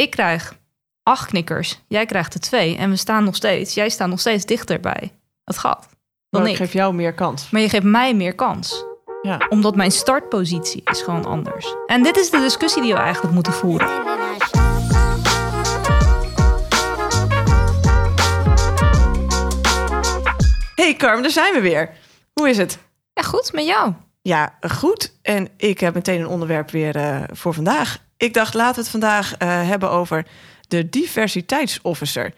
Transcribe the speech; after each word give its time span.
ik 0.00 0.10
krijg 0.10 0.54
acht 1.02 1.28
knikkers, 1.28 1.80
jij 1.88 2.06
krijgt 2.06 2.34
er 2.34 2.40
twee. 2.40 2.76
En 2.76 2.90
we 2.90 2.96
staan 2.96 3.24
nog 3.24 3.36
steeds, 3.36 3.74
jij 3.74 3.88
staat 3.88 4.08
nog 4.08 4.20
steeds 4.20 4.44
dichter 4.44 4.80
bij 4.80 5.12
het 5.44 5.58
gat. 5.58 5.88
Dan 6.30 6.40
Maar 6.40 6.50
ik. 6.50 6.56
ik 6.56 6.56
geef 6.62 6.72
jou 6.72 6.94
meer 6.94 7.12
kans. 7.14 7.50
Maar 7.50 7.60
je 7.60 7.68
geeft 7.68 7.84
mij 7.84 8.14
meer 8.14 8.34
kans. 8.34 8.84
Ja. 9.22 9.46
Omdat 9.48 9.76
mijn 9.76 9.90
startpositie 9.90 10.82
is 10.84 11.02
gewoon 11.02 11.24
anders. 11.24 11.74
En 11.86 12.02
dit 12.02 12.16
is 12.16 12.30
de 12.30 12.40
discussie 12.40 12.82
die 12.82 12.92
we 12.92 12.98
eigenlijk 12.98 13.34
moeten 13.34 13.52
voeren. 13.52 13.88
Hey 20.74 20.94
Carmen, 20.96 21.22
daar 21.22 21.30
zijn 21.30 21.54
we 21.54 21.60
weer. 21.60 21.90
Hoe 22.32 22.48
is 22.48 22.56
het? 22.56 22.78
Ja, 23.12 23.22
goed, 23.22 23.52
met 23.52 23.66
jou. 23.66 23.92
Ja, 24.22 24.58
goed. 24.60 25.18
En 25.22 25.48
ik 25.56 25.80
heb 25.80 25.94
meteen 25.94 26.20
een 26.20 26.26
onderwerp 26.26 26.70
weer 26.70 26.96
eh, 26.96 27.22
voor 27.32 27.54
vandaag. 27.54 28.06
Ik 28.18 28.34
dacht, 28.34 28.54
laten 28.54 28.74
we 28.74 28.80
het 28.80 28.90
vandaag 28.90 29.36
eh, 29.36 29.48
hebben 29.68 29.90
over 29.90 30.26
de 30.68 30.88
diversiteitsofficer. 30.88 32.32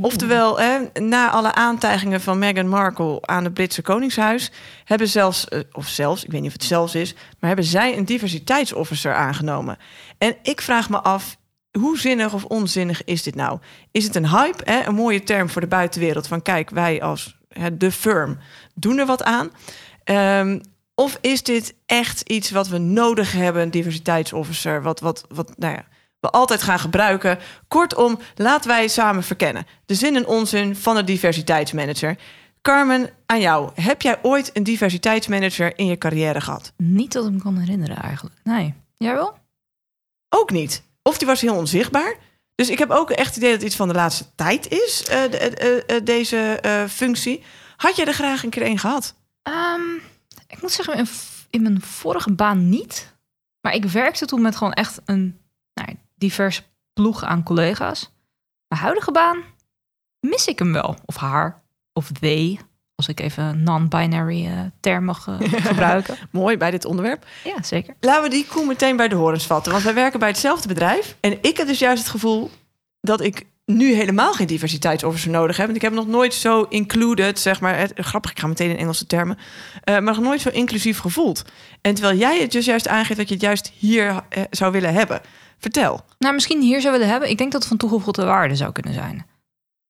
Oftewel, 0.00 0.60
hè, 0.60 0.78
na 1.00 1.30
alle 1.30 1.54
aantijgingen 1.54 2.20
van 2.20 2.38
Meghan 2.38 2.68
Markle 2.68 3.18
aan 3.20 3.44
het 3.44 3.54
Britse 3.54 3.82
Koningshuis, 3.82 4.50
hebben 4.84 5.08
zelfs, 5.08 5.48
eh, 5.48 5.60
of 5.72 5.86
zelfs, 5.88 6.24
ik 6.24 6.30
weet 6.30 6.40
niet 6.40 6.50
of 6.50 6.56
het 6.56 6.64
zelfs 6.64 6.94
is, 6.94 7.14
maar 7.14 7.48
hebben 7.48 7.64
zij 7.64 7.96
een 7.96 8.04
diversiteitsofficer 8.04 9.14
aangenomen. 9.14 9.78
En 10.18 10.36
ik 10.42 10.60
vraag 10.60 10.90
me 10.90 11.00
af, 11.00 11.36
hoe 11.78 11.98
zinnig 11.98 12.34
of 12.34 12.44
onzinnig 12.44 13.04
is 13.04 13.22
dit 13.22 13.34
nou? 13.34 13.58
Is 13.90 14.04
het 14.04 14.14
een 14.14 14.28
hype, 14.28 14.70
hè? 14.70 14.86
een 14.86 14.94
mooie 14.94 15.22
term 15.22 15.48
voor 15.48 15.60
de 15.60 15.66
buitenwereld 15.66 16.26
van 16.26 16.42
kijk, 16.42 16.70
wij 16.70 17.02
als 17.02 17.38
hè, 17.48 17.76
de 17.76 17.92
firm 17.92 18.38
doen 18.74 18.98
er 18.98 19.06
wat 19.06 19.22
aan? 19.22 19.50
Ehm, 20.04 20.58
of 20.98 21.18
is 21.20 21.42
dit 21.42 21.74
echt 21.86 22.20
iets 22.20 22.50
wat 22.50 22.68
we 22.68 22.78
nodig 22.78 23.32
hebben, 23.32 23.62
een 23.62 23.70
diversiteitsofficer, 23.70 24.82
wat, 24.82 25.00
wat, 25.00 25.24
wat 25.28 25.58
nou 25.58 25.74
ja, 25.74 25.84
we 26.20 26.30
altijd 26.30 26.62
gaan 26.62 26.78
gebruiken? 26.78 27.38
Kortom, 27.68 28.18
laten 28.34 28.68
wij 28.70 28.88
samen 28.88 29.22
verkennen. 29.22 29.66
De 29.86 29.94
zin 29.94 30.16
en 30.16 30.26
onzin 30.26 30.76
van 30.76 30.96
een 30.96 31.04
diversiteitsmanager. 31.04 32.18
Carmen, 32.62 33.10
aan 33.26 33.40
jou. 33.40 33.70
Heb 33.74 34.02
jij 34.02 34.18
ooit 34.22 34.50
een 34.56 34.62
diversiteitsmanager 34.62 35.78
in 35.78 35.86
je 35.86 35.98
carrière 35.98 36.40
gehad? 36.40 36.72
Niet 36.76 37.12
dat 37.12 37.24
ik 37.26 37.32
me 37.32 37.38
kan 37.42 37.56
herinneren 37.58 37.96
eigenlijk. 37.96 38.36
Nee. 38.44 38.74
Jij 38.96 39.14
wel? 39.14 39.38
Ook 40.28 40.50
niet. 40.50 40.82
Of 41.02 41.18
die 41.18 41.26
was 41.26 41.40
heel 41.40 41.54
onzichtbaar. 41.56 42.16
Dus 42.54 42.70
ik 42.70 42.78
heb 42.78 42.90
ook 42.90 43.10
echt 43.10 43.26
het 43.28 43.36
idee 43.36 43.50
dat 43.50 43.58
het 43.58 43.68
iets 43.68 43.76
van 43.76 43.88
de 43.88 43.94
laatste 43.94 44.24
tijd 44.34 44.68
is, 44.68 45.04
eh, 45.08 45.30
de- 45.30 45.38
eh, 45.38 45.96
eh, 45.96 46.04
deze 46.04 46.60
functie. 46.90 47.42
Had 47.76 47.96
jij 47.96 48.06
er 48.06 48.12
graag 48.14 48.42
een 48.42 48.50
keer 48.50 48.66
een 48.66 48.78
gehad? 48.78 49.14
Ehm, 49.42 49.80
ik 50.48 50.62
moet 50.62 50.72
zeggen, 50.72 50.96
in, 50.96 51.06
in 51.50 51.62
mijn 51.62 51.80
vorige 51.80 52.32
baan 52.32 52.68
niet. 52.68 53.16
Maar 53.60 53.74
ik 53.74 53.84
werkte 53.84 54.26
toen 54.26 54.42
met 54.42 54.56
gewoon 54.56 54.72
echt 54.72 55.00
een 55.04 55.40
nou, 55.74 55.96
diverse 56.14 56.62
ploeg 56.92 57.24
aan 57.24 57.42
collega's. 57.42 58.10
Mijn 58.68 58.80
huidige 58.80 59.12
baan 59.12 59.42
mis 60.20 60.46
ik 60.46 60.58
hem 60.58 60.72
wel. 60.72 60.96
Of 61.04 61.16
haar, 61.16 61.62
of 61.92 62.10
they. 62.20 62.58
Als 62.94 63.08
ik 63.08 63.20
even 63.20 63.62
non-binary 63.62 64.46
eh, 64.46 64.60
term 64.80 65.04
mag 65.04 65.26
eh, 65.26 65.36
gebruiken. 65.70 66.16
Mooi 66.30 66.56
bij 66.56 66.70
dit 66.70 66.84
onderwerp. 66.84 67.26
Ja, 67.44 67.62
zeker. 67.62 67.94
Laten 68.00 68.22
we 68.22 68.28
die 68.28 68.46
koe 68.46 68.66
meteen 68.66 68.96
bij 68.96 69.08
de 69.08 69.14
horens 69.14 69.46
vatten. 69.46 69.72
Want 69.72 69.84
wij 69.84 69.94
werken 69.94 70.18
bij 70.18 70.28
hetzelfde 70.28 70.68
bedrijf. 70.68 71.16
En 71.20 71.38
ik 71.42 71.56
heb 71.56 71.66
dus 71.66 71.78
juist 71.78 72.02
het 72.02 72.10
gevoel 72.10 72.50
dat 73.00 73.20
ik 73.20 73.46
nu 73.68 73.94
helemaal 73.94 74.32
geen 74.32 74.46
diversiteitsofficer 74.46 75.30
nodig 75.30 75.56
heb. 75.56 75.64
Want 75.66 75.76
ik 75.76 75.82
heb 75.82 75.92
nog 75.92 76.06
nooit 76.06 76.34
zo 76.34 76.62
included, 76.62 77.38
zeg 77.38 77.60
maar. 77.60 77.78
Het, 77.78 77.92
grappig, 77.94 78.30
ik 78.30 78.40
ga 78.40 78.46
meteen 78.46 78.70
in 78.70 78.76
Engelse 78.76 79.06
termen. 79.06 79.38
eh, 79.84 79.94
maar 79.94 80.02
nog 80.14 80.20
nooit 80.20 80.40
zo 80.40 80.48
inclusief 80.48 80.98
gevoeld. 80.98 81.44
En 81.80 81.94
terwijl 81.94 82.18
jij 82.18 82.40
het 82.40 82.52
dus 82.52 82.64
juist 82.64 82.88
aangeeft 82.88 83.18
dat 83.18 83.28
je 83.28 83.34
het 83.34 83.42
juist 83.42 83.72
hier 83.78 84.24
eh, 84.28 84.42
zou 84.50 84.72
willen 84.72 84.92
hebben. 84.92 85.20
Vertel, 85.58 86.04
Nou, 86.18 86.34
misschien 86.34 86.62
hier 86.62 86.80
zou 86.80 86.92
willen 86.92 87.08
hebben. 87.08 87.30
Ik 87.30 87.38
denk 87.38 87.52
dat 87.52 87.60
het 87.60 87.68
van 87.68 87.78
toegevoegde 87.78 88.24
waarde 88.24 88.56
zou 88.56 88.72
kunnen 88.72 88.94
zijn. 88.94 89.26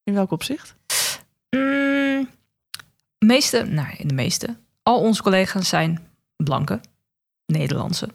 in 0.04 0.14
welk 0.14 0.30
opzicht? 0.30 0.74
Mm, 1.50 2.28
meeste, 3.18 3.62
nou, 3.62 3.88
in 3.96 4.08
de 4.08 4.14
meeste. 4.14 4.56
Al 4.82 5.00
onze 5.00 5.22
collega's 5.22 5.68
zijn 5.68 6.08
blanke, 6.36 6.80
Nederlandse, 7.46 8.08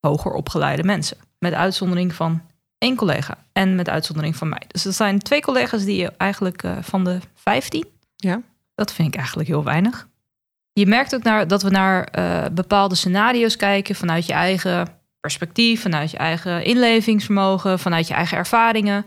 hoger 0.00 0.32
opgeleide 0.32 0.82
mensen. 0.84 1.16
Met 1.38 1.52
uitzondering 1.52 2.14
van 2.14 2.42
één 2.82 2.96
collega 2.96 3.36
en 3.52 3.74
met 3.74 3.88
uitzondering 3.88 4.36
van 4.36 4.48
mij. 4.48 4.62
Dus 4.66 4.82
dat 4.82 4.94
zijn 4.94 5.18
twee 5.18 5.40
collega's 5.40 5.84
die 5.84 5.96
je 5.96 6.12
eigenlijk 6.16 6.62
eh, 6.62 6.76
van 6.80 7.04
de 7.04 7.18
15. 7.34 7.86
Ja. 8.16 8.42
Dat 8.74 8.92
vind 8.92 9.08
ik 9.08 9.16
eigenlijk 9.16 9.48
heel 9.48 9.64
weinig. 9.64 10.08
Je 10.72 10.86
merkt 10.86 11.14
ook 11.14 11.22
naar, 11.22 11.48
dat 11.48 11.62
we 11.62 11.70
naar 11.70 12.04
eh, 12.04 12.44
bepaalde 12.52 12.94
scenario's 12.94 13.56
kijken 13.56 13.94
vanuit 13.94 14.26
je 14.26 14.32
eigen 14.32 14.88
perspectief, 15.20 15.82
vanuit 15.82 16.10
je 16.10 16.16
eigen 16.16 16.64
inlevingsvermogen, 16.64 17.78
vanuit 17.78 18.08
je 18.08 18.14
eigen 18.14 18.36
ervaringen. 18.36 19.04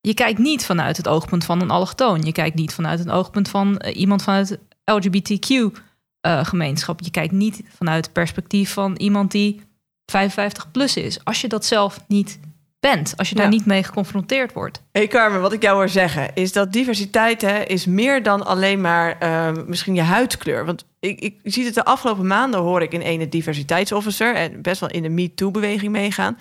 Je 0.00 0.14
kijkt 0.14 0.38
niet 0.38 0.64
vanuit 0.64 0.96
het 0.96 1.08
oogpunt 1.08 1.44
van 1.44 1.60
een 1.60 1.70
allochtoon. 1.70 2.22
Je 2.22 2.32
kijkt 2.32 2.56
niet 2.56 2.74
vanuit 2.74 2.98
het 2.98 3.10
oogpunt 3.10 3.48
van 3.48 3.78
eh, 3.78 4.00
iemand 4.00 4.22
vanuit 4.22 4.48
het 4.48 4.60
LGBTQ-gemeenschap. 4.84 7.00
je 7.00 7.10
kijkt 7.10 7.32
niet 7.32 7.62
vanuit 7.68 8.04
het 8.04 8.14
perspectief 8.14 8.72
van 8.72 8.96
iemand 8.96 9.30
die 9.30 9.68
55 10.10 10.70
plus 10.70 10.96
is. 10.96 11.24
Als 11.24 11.40
je 11.40 11.48
dat 11.48 11.64
zelf 11.64 12.00
niet 12.08 12.38
bent, 12.80 13.12
als 13.16 13.28
je 13.28 13.34
daar 13.34 13.44
Ja. 13.44 13.50
niet 13.50 13.66
mee 13.66 13.82
geconfronteerd 13.82 14.52
wordt. 14.52 14.82
Hey 14.92 15.06
Carmen, 15.06 15.40
wat 15.40 15.52
ik 15.52 15.62
jou 15.62 15.76
hoor 15.76 15.88
zeggen 15.88 16.34
is 16.34 16.52
dat 16.52 16.72
diversiteit 16.72 17.40
hè, 17.42 17.58
is 17.62 17.86
meer 17.86 18.22
dan 18.22 18.46
alleen 18.46 18.80
maar 18.80 19.18
eh, 19.18 19.52
misschien 19.66 19.94
je 19.94 20.02
huidkleur. 20.02 20.64
Want 20.64 20.84
ik, 21.00 21.20
ik 21.20 21.34
zie 21.44 21.64
het 21.64 21.74
de 21.74 21.84
afgelopen 21.84 22.26
maanden 22.26 22.60
hoor 22.60 22.82
ik 22.82 22.92
in 22.92 23.00
ene 23.00 23.28
diversiteitsofficer 23.28 24.34
en 24.34 24.62
best 24.62 24.80
wel 24.80 24.90
in 24.90 25.02
de 25.02 25.08
MeToo-beweging 25.08 25.92
meegaan. 25.92 26.38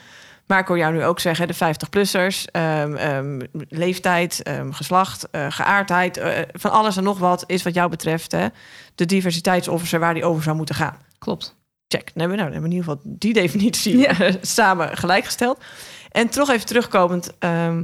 Maar 0.48 0.60
ik 0.60 0.68
hoor 0.68 0.78
jou 0.78 0.94
nu 0.94 1.04
ook 1.04 1.20
zeggen, 1.20 1.48
de 1.48 1.54
50-plussers, 1.54 2.46
ehm, 2.52 2.96
ehm, 2.96 3.40
leeftijd, 3.70 4.44
ehm, 4.44 4.72
geslacht, 4.72 5.30
eh, 5.32 5.46
geaardheid, 5.50 6.18
eh, 6.18 6.32
van 6.54 6.72
alles 6.72 6.98
en 6.98 7.04
nog 7.04 7.20
wat 7.20 7.44
is 7.48 7.64
wat 7.64 7.74
jou 7.74 7.90
betreft 7.90 8.32
hè, 8.32 8.48
de 8.96 9.06
diversiteitsofficer 9.06 10.00
waar 10.00 10.14
die 10.14 10.26
over 10.26 10.44
zou 10.44 10.56
moeten 10.56 10.76
gaan. 10.76 10.98
Klopt. 11.20 11.56
Check. 11.92 12.12
Dan 12.14 12.20
hebben 12.20 12.38
we, 12.38 12.44
nou, 12.44 12.52
dan 12.52 12.52
hebben 12.52 12.70
we 12.70 12.76
in 12.76 12.82
ieder 12.82 12.90
geval 12.90 13.18
die 13.20 13.34
definitie 13.34 13.98
Ja. 13.98 14.32
samen 14.42 14.98
gelijkgesteld. 14.98 15.64
En 16.12 16.30
toch 16.30 16.50
even 16.50 16.66
terugkomend 16.66 17.38
ehm, 17.40 17.84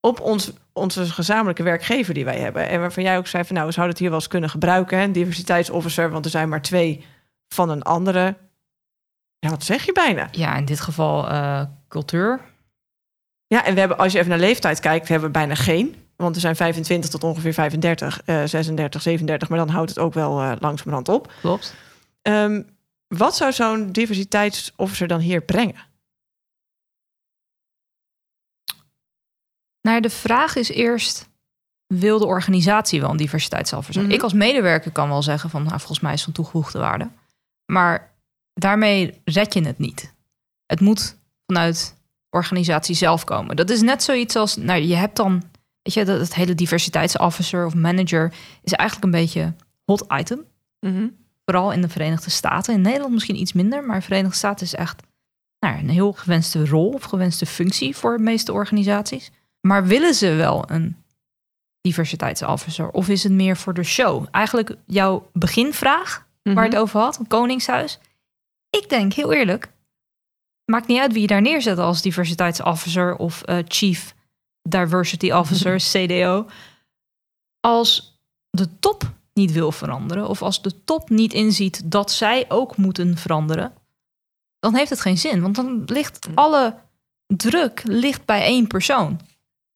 op 0.00 0.20
ons, 0.20 0.52
onze 0.72 1.06
gezamenlijke 1.06 1.62
werkgever 1.62 2.14
die 2.14 2.24
wij 2.24 2.38
hebben. 2.38 2.68
En 2.68 2.80
waarvan 2.80 3.02
jij 3.02 3.16
ook 3.18 3.26
zei 3.26 3.44
van 3.44 3.54
nou, 3.54 3.66
we 3.66 3.72
zouden 3.72 3.94
het 3.94 4.02
hier 4.02 4.10
wel 4.12 4.20
eens 4.20 4.28
kunnen 4.28 4.50
gebruiken. 4.50 4.98
Hè? 4.98 5.04
Een 5.04 5.12
diversiteitsofficer, 5.12 6.10
want 6.10 6.24
er 6.24 6.30
zijn 6.30 6.48
maar 6.48 6.62
twee 6.62 7.04
van 7.48 7.70
een 7.70 7.82
andere. 7.82 8.36
Ja, 9.38 9.48
wat 9.48 9.64
zeg 9.64 9.84
je 9.84 9.92
bijna? 9.92 10.28
Ja, 10.30 10.56
in 10.56 10.64
dit 10.64 10.80
geval 10.80 11.28
eh, 11.28 11.62
cultuur. 11.88 12.40
Ja, 13.46 13.64
en 13.64 13.74
we 13.74 13.80
hebben, 13.80 13.98
als 13.98 14.12
je 14.12 14.18
even 14.18 14.30
naar 14.30 14.38
leeftijd 14.38 14.80
kijkt, 14.80 15.08
hebben 15.08 15.26
we 15.26 15.38
bijna 15.38 15.54
geen. 15.54 15.94
Want 16.16 16.34
er 16.34 16.40
zijn 16.40 16.56
25 16.56 17.10
tot 17.10 17.24
ongeveer 17.24 17.52
35, 17.52 18.22
eh 18.24 18.42
36, 18.44 19.02
37. 19.02 19.48
Maar 19.48 19.58
dan 19.58 19.68
houdt 19.68 19.88
het 19.90 19.98
ook 19.98 20.14
wel 20.14 20.40
eh, 20.40 20.52
langzamerhand 20.58 21.08
op. 21.08 21.32
Klopt. 21.40 21.74
Ehm, 22.22 22.62
wat 23.08 23.36
zou 23.36 23.52
zo'n 23.52 23.92
diversiteitsofficer 23.92 25.06
dan 25.06 25.20
hier 25.20 25.42
brengen? 25.42 25.84
Nou, 29.80 30.00
de 30.00 30.10
vraag 30.10 30.56
is 30.56 30.68
eerst: 30.68 31.28
wil 31.86 32.18
de 32.18 32.26
organisatie 32.26 33.00
wel 33.00 33.10
een 33.10 33.16
diversiteitsofficer? 33.16 34.02
Mhm. 34.02 34.12
Ik 34.12 34.22
als 34.22 34.32
medewerker 34.32 34.90
kan 34.92 35.08
wel 35.08 35.22
zeggen 35.22 35.50
van, 35.50 35.62
nou, 35.62 35.78
volgens 35.78 36.00
mij 36.00 36.12
is 36.12 36.22
van 36.22 36.32
toegevoegde 36.32 36.78
waarde. 36.78 37.10
Maar 37.72 38.14
daarmee 38.54 39.20
red 39.24 39.54
je 39.54 39.62
het 39.62 39.78
niet. 39.78 40.14
Het 40.66 40.80
moet 40.80 41.16
vanuit 41.46 41.94
de 42.28 42.36
organisatie 42.36 42.94
zelf 42.94 43.24
komen. 43.24 43.56
Dat 43.56 43.70
is 43.70 43.80
net 43.80 44.02
zoiets 44.02 44.36
als, 44.36 44.56
nou, 44.56 44.80
je 44.80 44.94
hebt 44.94 45.16
dan, 45.16 45.42
weet 45.82 45.94
je, 45.94 46.04
dat 46.04 46.20
het 46.20 46.34
hele 46.34 46.54
diversiteitsofficer 46.54 47.66
of 47.66 47.74
manager 47.74 48.34
is 48.62 48.72
eigenlijk 48.72 49.04
een 49.04 49.20
beetje 49.20 49.54
hot 49.84 50.04
item. 50.08 50.44
Vooral 51.50 51.72
in 51.72 51.80
de 51.80 51.88
Verenigde 51.88 52.30
Staten. 52.30 52.74
In 52.74 52.80
Nederland 52.80 53.12
misschien 53.12 53.40
iets 53.40 53.52
minder, 53.52 53.84
maar 53.84 53.96
de 53.96 54.02
Verenigde 54.02 54.36
Staten 54.36 54.66
is 54.66 54.74
echt 54.74 55.02
nou, 55.58 55.78
een 55.78 55.88
heel 55.88 56.12
gewenste 56.12 56.66
rol 56.66 56.88
of 56.88 57.02
gewenste 57.02 57.46
functie 57.46 57.96
voor 57.96 58.16
de 58.16 58.22
meeste 58.22 58.52
organisaties. 58.52 59.30
Maar 59.60 59.86
willen 59.86 60.14
ze 60.14 60.34
wel 60.34 60.64
een 60.70 60.96
diversiteitsofficer? 61.80 62.90
Of 62.90 63.08
is 63.08 63.22
het 63.22 63.32
meer 63.32 63.56
voor 63.56 63.74
de 63.74 63.82
show? 63.82 64.26
Eigenlijk 64.30 64.74
jouw 64.86 65.30
beginvraag, 65.32 66.26
waar 66.42 66.64
je 66.64 66.70
het 66.70 66.78
over 66.78 67.00
had, 67.00 67.18
een 67.18 67.26
koningshuis. 67.26 67.98
Ik 68.70 68.88
denk, 68.88 69.12
heel 69.12 69.32
eerlijk, 69.32 69.72
maakt 70.64 70.86
niet 70.86 71.00
uit 71.00 71.12
wie 71.12 71.20
je 71.20 71.26
daar 71.26 71.42
neerzet 71.42 71.78
als 71.78 72.02
diversiteitsofficer 72.02 73.16
of 73.16 73.42
eh, 73.42 73.58
chief 73.68 74.14
diversity 74.62 75.30
officer, 75.30 75.76
CDO. 75.92 76.46
Als 77.60 78.20
de 78.50 78.78
top 78.78 79.14
niet 79.36 79.52
wil 79.52 79.72
veranderen, 79.72 80.28
of 80.28 80.42
als 80.42 80.62
de 80.62 80.84
top 80.84 81.10
niet 81.10 81.32
inziet 81.32 81.90
dat 81.90 82.10
zij 82.12 82.44
ook 82.48 82.76
moeten 82.76 83.16
veranderen, 83.16 83.72
dan 84.58 84.74
heeft 84.74 84.90
het 84.90 85.00
geen 85.00 85.18
zin. 85.18 85.40
Want 85.40 85.54
dan 85.56 85.82
ligt 85.86 86.28
alle 86.34 86.74
druk 87.26 87.82
ligt 87.84 88.24
bij 88.24 88.42
één 88.42 88.66
persoon. 88.66 89.20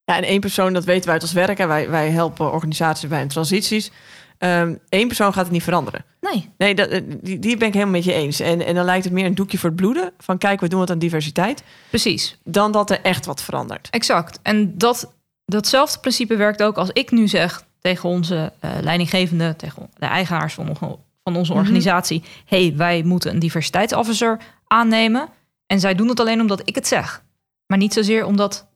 Ja, 0.05 0.17
en 0.17 0.23
één 0.25 0.41
persoon, 0.41 0.73
dat 0.73 0.85
weten 0.85 1.05
wij 1.05 1.13
uit 1.13 1.23
ons 1.23 1.33
werk. 1.33 1.59
hè. 1.59 1.67
Wij, 1.67 1.91
wij 1.91 2.11
helpen 2.11 2.53
organisaties 2.53 3.09
bij 3.09 3.19
hun 3.19 3.29
transities. 3.29 3.91
Ehm 4.39 4.75
Eén 4.89 5.07
persoon 5.07 5.33
gaat 5.33 5.45
het 5.45 5.53
niet 5.53 5.63
veranderen. 5.63 6.05
Nee. 6.21 6.51
Nee, 6.57 6.75
dat, 6.75 6.89
eh, 6.89 7.01
die, 7.21 7.39
die 7.39 7.57
ben 7.57 7.69
ik 7.69 7.75
helemaal 7.75 7.95
met 7.95 8.05
je 8.05 8.13
eens. 8.13 8.41
En, 8.41 8.67
en 8.67 8.75
dan 8.75 8.85
lijkt 8.85 9.05
het 9.05 9.13
meer 9.13 9.25
een 9.27 9.35
doekje 9.35 9.59
voor 9.59 9.69
het 9.69 9.79
bloeden. 9.79 10.13
Van 10.19 10.39
kijk, 10.39 10.61
we 10.61 10.69
doen 10.69 10.79
wat 10.79 10.91
aan 10.91 10.99
diversiteit. 10.99 11.63
Precies. 11.89 12.39
Dan 12.45 12.73
dat 12.73 12.91
er 12.91 13.01
echt 13.03 13.27
wat 13.27 13.43
verandert. 13.43 13.89
Exact. 13.91 14.39
En 14.43 14.79
dat, 14.79 15.15
datzelfde 15.45 16.01
principe 16.01 16.37
werkt 16.37 16.63
ook 16.63 16.77
als 16.77 16.91
ik 16.93 17.11
nu 17.11 17.29
zeg 17.29 17.65
tegen 17.81 18.09
onze 18.09 18.53
eh, 18.61 18.71
leidinggevende, 18.81 19.57
tegen 19.57 19.89
de 19.99 20.07
eigenaars 20.07 20.55
van, 20.55 20.69
onze- 20.69 20.97
van 21.25 21.37
onze 21.37 21.51
Mhm. 21.53 21.61
organisatie: 21.61 22.23
hey, 22.45 22.73
wij 22.77 23.03
moeten 23.03 23.31
een 23.33 23.39
diversiteitsofficer 23.39 24.39
aannemen. 24.67 25.29
En 25.67 25.81
zij 25.81 25.95
doen 25.95 26.09
het 26.09 26.21
alleen 26.21 26.41
omdat 26.41 26.63
ik 26.69 26.75
het 26.75 26.87
zeg. 26.87 27.23
Maar 27.67 27.79
niet 27.79 27.93
zozeer 27.93 28.25
omdat 28.25 28.67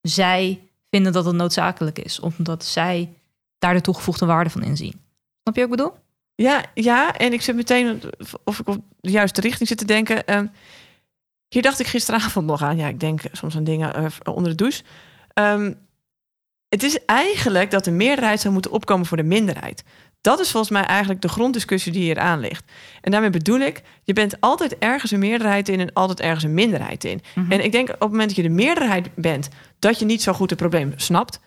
zij 0.00 0.60
vinden 0.90 1.12
dat 1.12 1.24
het 1.24 1.34
noodzakelijk 1.34 1.98
is. 1.98 2.20
Omdat 2.20 2.64
zij 2.64 3.12
daar 3.58 3.74
de 3.74 3.80
toegevoegde 3.80 4.26
waarde 4.26 4.50
van 4.50 4.62
inzien. 4.62 5.00
Snap 5.42 5.54
je 5.56 5.60
wat 5.60 5.70
ik 5.70 5.76
bedoel? 5.76 5.92
Ja, 6.34 6.64
ja, 6.74 7.16
en 7.16 7.32
ik 7.32 7.42
zit 7.42 7.56
meteen 7.56 8.02
of 8.44 8.58
ik 8.58 8.68
op 8.68 8.78
de 9.00 9.10
juiste 9.10 9.40
richting 9.40 9.68
zit 9.68 9.78
te 9.78 9.84
denken. 9.84 10.26
Ehm, 10.26 10.46
hier 11.48 11.62
dacht 11.62 11.80
ik 11.80 11.86
gisteravond 11.86 12.46
nog 12.46 12.62
aan. 12.62 12.76
Ja, 12.76 12.88
ik 12.88 13.00
denk 13.00 13.20
soms 13.32 13.56
aan 13.56 13.64
dingen 13.64 13.94
eh, 13.94 14.06
onder 14.34 14.50
de 14.50 14.54
douche. 14.56 14.82
Ehm, 15.32 15.72
het 16.68 16.82
is 16.82 17.04
eigenlijk 17.04 17.70
dat 17.70 17.84
de 17.84 17.90
meerderheid 17.90 18.40
zou 18.40 18.52
moeten 18.52 18.70
opkomen 18.70 19.06
voor 19.06 19.16
de 19.16 19.22
minderheid. 19.22 19.82
Dat 20.20 20.40
is 20.40 20.50
volgens 20.50 20.72
mij 20.72 20.82
eigenlijk 20.84 21.20
de 21.20 21.28
gronddiscussie 21.28 21.92
die 21.92 22.02
hier 22.02 22.18
aan 22.18 22.40
ligt. 22.40 22.64
En 23.00 23.10
daarmee 23.10 23.30
bedoel 23.30 23.58
ik, 23.60 23.82
je 24.02 24.12
bent 24.12 24.40
altijd 24.40 24.78
ergens 24.78 25.10
een 25.10 25.18
meerderheid 25.18 25.68
in 25.68 25.80
en 25.80 25.92
altijd 25.92 26.20
ergens 26.20 26.44
een 26.44 26.54
minderheid 26.54 27.04
in. 27.04 27.20
En 27.48 27.64
ik 27.64 27.72
denk 27.72 27.88
op 27.88 28.00
het 28.00 28.10
moment 28.10 28.28
dat 28.28 28.36
je 28.36 28.42
de 28.42 28.48
meerderheid 28.48 29.08
bent, 29.14 29.48
dat 29.78 29.98
je 29.98 30.04
niet 30.04 30.22
zo 30.22 30.32
goed 30.32 30.50
het 30.50 30.58
probleem 30.58 30.92
snapt. 30.96 31.40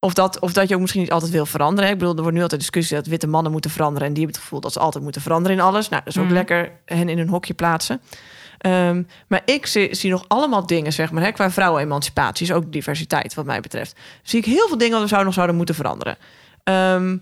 Of 0.00 0.14
dat, 0.14 0.38
of 0.40 0.52
dat 0.52 0.68
je 0.68 0.74
ook 0.74 0.80
misschien 0.80 1.02
niet 1.02 1.12
altijd 1.12 1.32
wil 1.32 1.46
veranderen. 1.46 1.90
Ik 1.90 1.98
bedoel, 1.98 2.14
er 2.14 2.20
wordt 2.20 2.36
nu 2.36 2.42
altijd 2.42 2.60
discussie 2.60 2.96
dat 2.96 3.06
witte 3.06 3.26
mannen 3.26 3.52
moeten 3.52 3.70
veranderen. 3.70 4.08
En 4.08 4.12
die 4.14 4.22
hebben 4.22 4.34
het 4.40 4.44
gevoel 4.48 4.62
dat 4.64 4.72
ze 4.72 4.78
altijd 4.80 5.04
moeten 5.04 5.22
veranderen 5.22 5.56
in 5.56 5.62
alles. 5.62 5.88
Nou, 5.88 6.02
dat 6.04 6.14
is 6.14 6.18
ook 6.20 6.26
Mhm. 6.26 6.34
lekker 6.34 6.70
hen 6.84 7.08
in 7.08 7.18
een 7.18 7.28
hokje 7.28 7.54
plaatsen. 7.54 8.00
Ehm, 8.58 9.02
maar 9.28 9.42
ik 9.44 9.66
zie, 9.66 9.94
zie 9.94 10.10
nog 10.10 10.24
allemaal 10.28 10.66
dingen, 10.66 10.92
zeg 10.92 11.10
maar, 11.10 11.22
hè, 11.22 11.32
qua 11.32 11.50
vrouwenemancipatie, 11.50 12.46
is 12.46 12.52
ook 12.52 12.72
diversiteit 12.72 13.34
wat 13.34 13.44
mij 13.44 13.60
betreft. 13.60 13.98
Zie 14.22 14.38
ik 14.38 14.44
heel 14.44 14.68
veel 14.68 14.78
dingen 14.78 14.92
wat 14.92 15.02
we 15.02 15.08
zouden 15.08 15.26
nog 15.26 15.34
zouden 15.34 15.56
moeten 15.56 15.74
veranderen. 15.74 16.16
Ehm, 16.62 17.16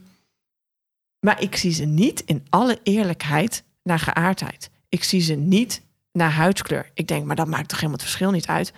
maar 1.20 1.42
ik 1.42 1.56
zie 1.56 1.72
ze 1.72 1.84
niet 1.84 2.20
in 2.20 2.46
alle 2.50 2.78
eerlijkheid 2.82 3.64
naar 3.82 3.98
geaardheid. 3.98 4.70
Ik 4.88 5.04
zie 5.04 5.20
ze 5.20 5.34
niet 5.34 5.82
naar 6.12 6.30
huidskleur. 6.30 6.90
Ik 6.94 7.08
denk, 7.08 7.24
maar 7.24 7.36
dat 7.36 7.46
maakt 7.46 7.68
toch 7.68 7.78
helemaal 7.78 7.98
het 7.98 8.08
verschil 8.08 8.30
niet 8.30 8.46
uit. 8.46 8.72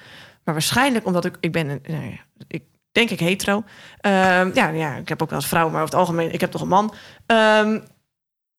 Maar 0.45 0.55
waarschijnlijk 0.55 1.07
omdat 1.07 1.25
ik, 1.25 1.37
ik 1.41 1.53
ben, 1.53 1.69
een, 1.69 1.81
nou 1.87 2.19
ik 2.49 2.63
denk 2.93 3.11
ik 3.11 3.21
hetero. 3.21 3.65
Ehm, 4.01 4.51
ja, 4.55 4.69
ja, 4.69 4.95
ik 4.95 5.09
heb 5.09 5.23
ook 5.23 5.31
wel 5.31 5.39
eens 5.39 5.49
vrouw, 5.49 5.69
maar 5.69 5.83
over 5.83 5.95
het 5.95 5.95
algemeen, 5.95 6.33
ik 6.33 6.41
heb 6.41 6.51
toch 6.51 6.61
een 6.61 6.69
man. 6.69 6.95
Ehm, 7.27 7.79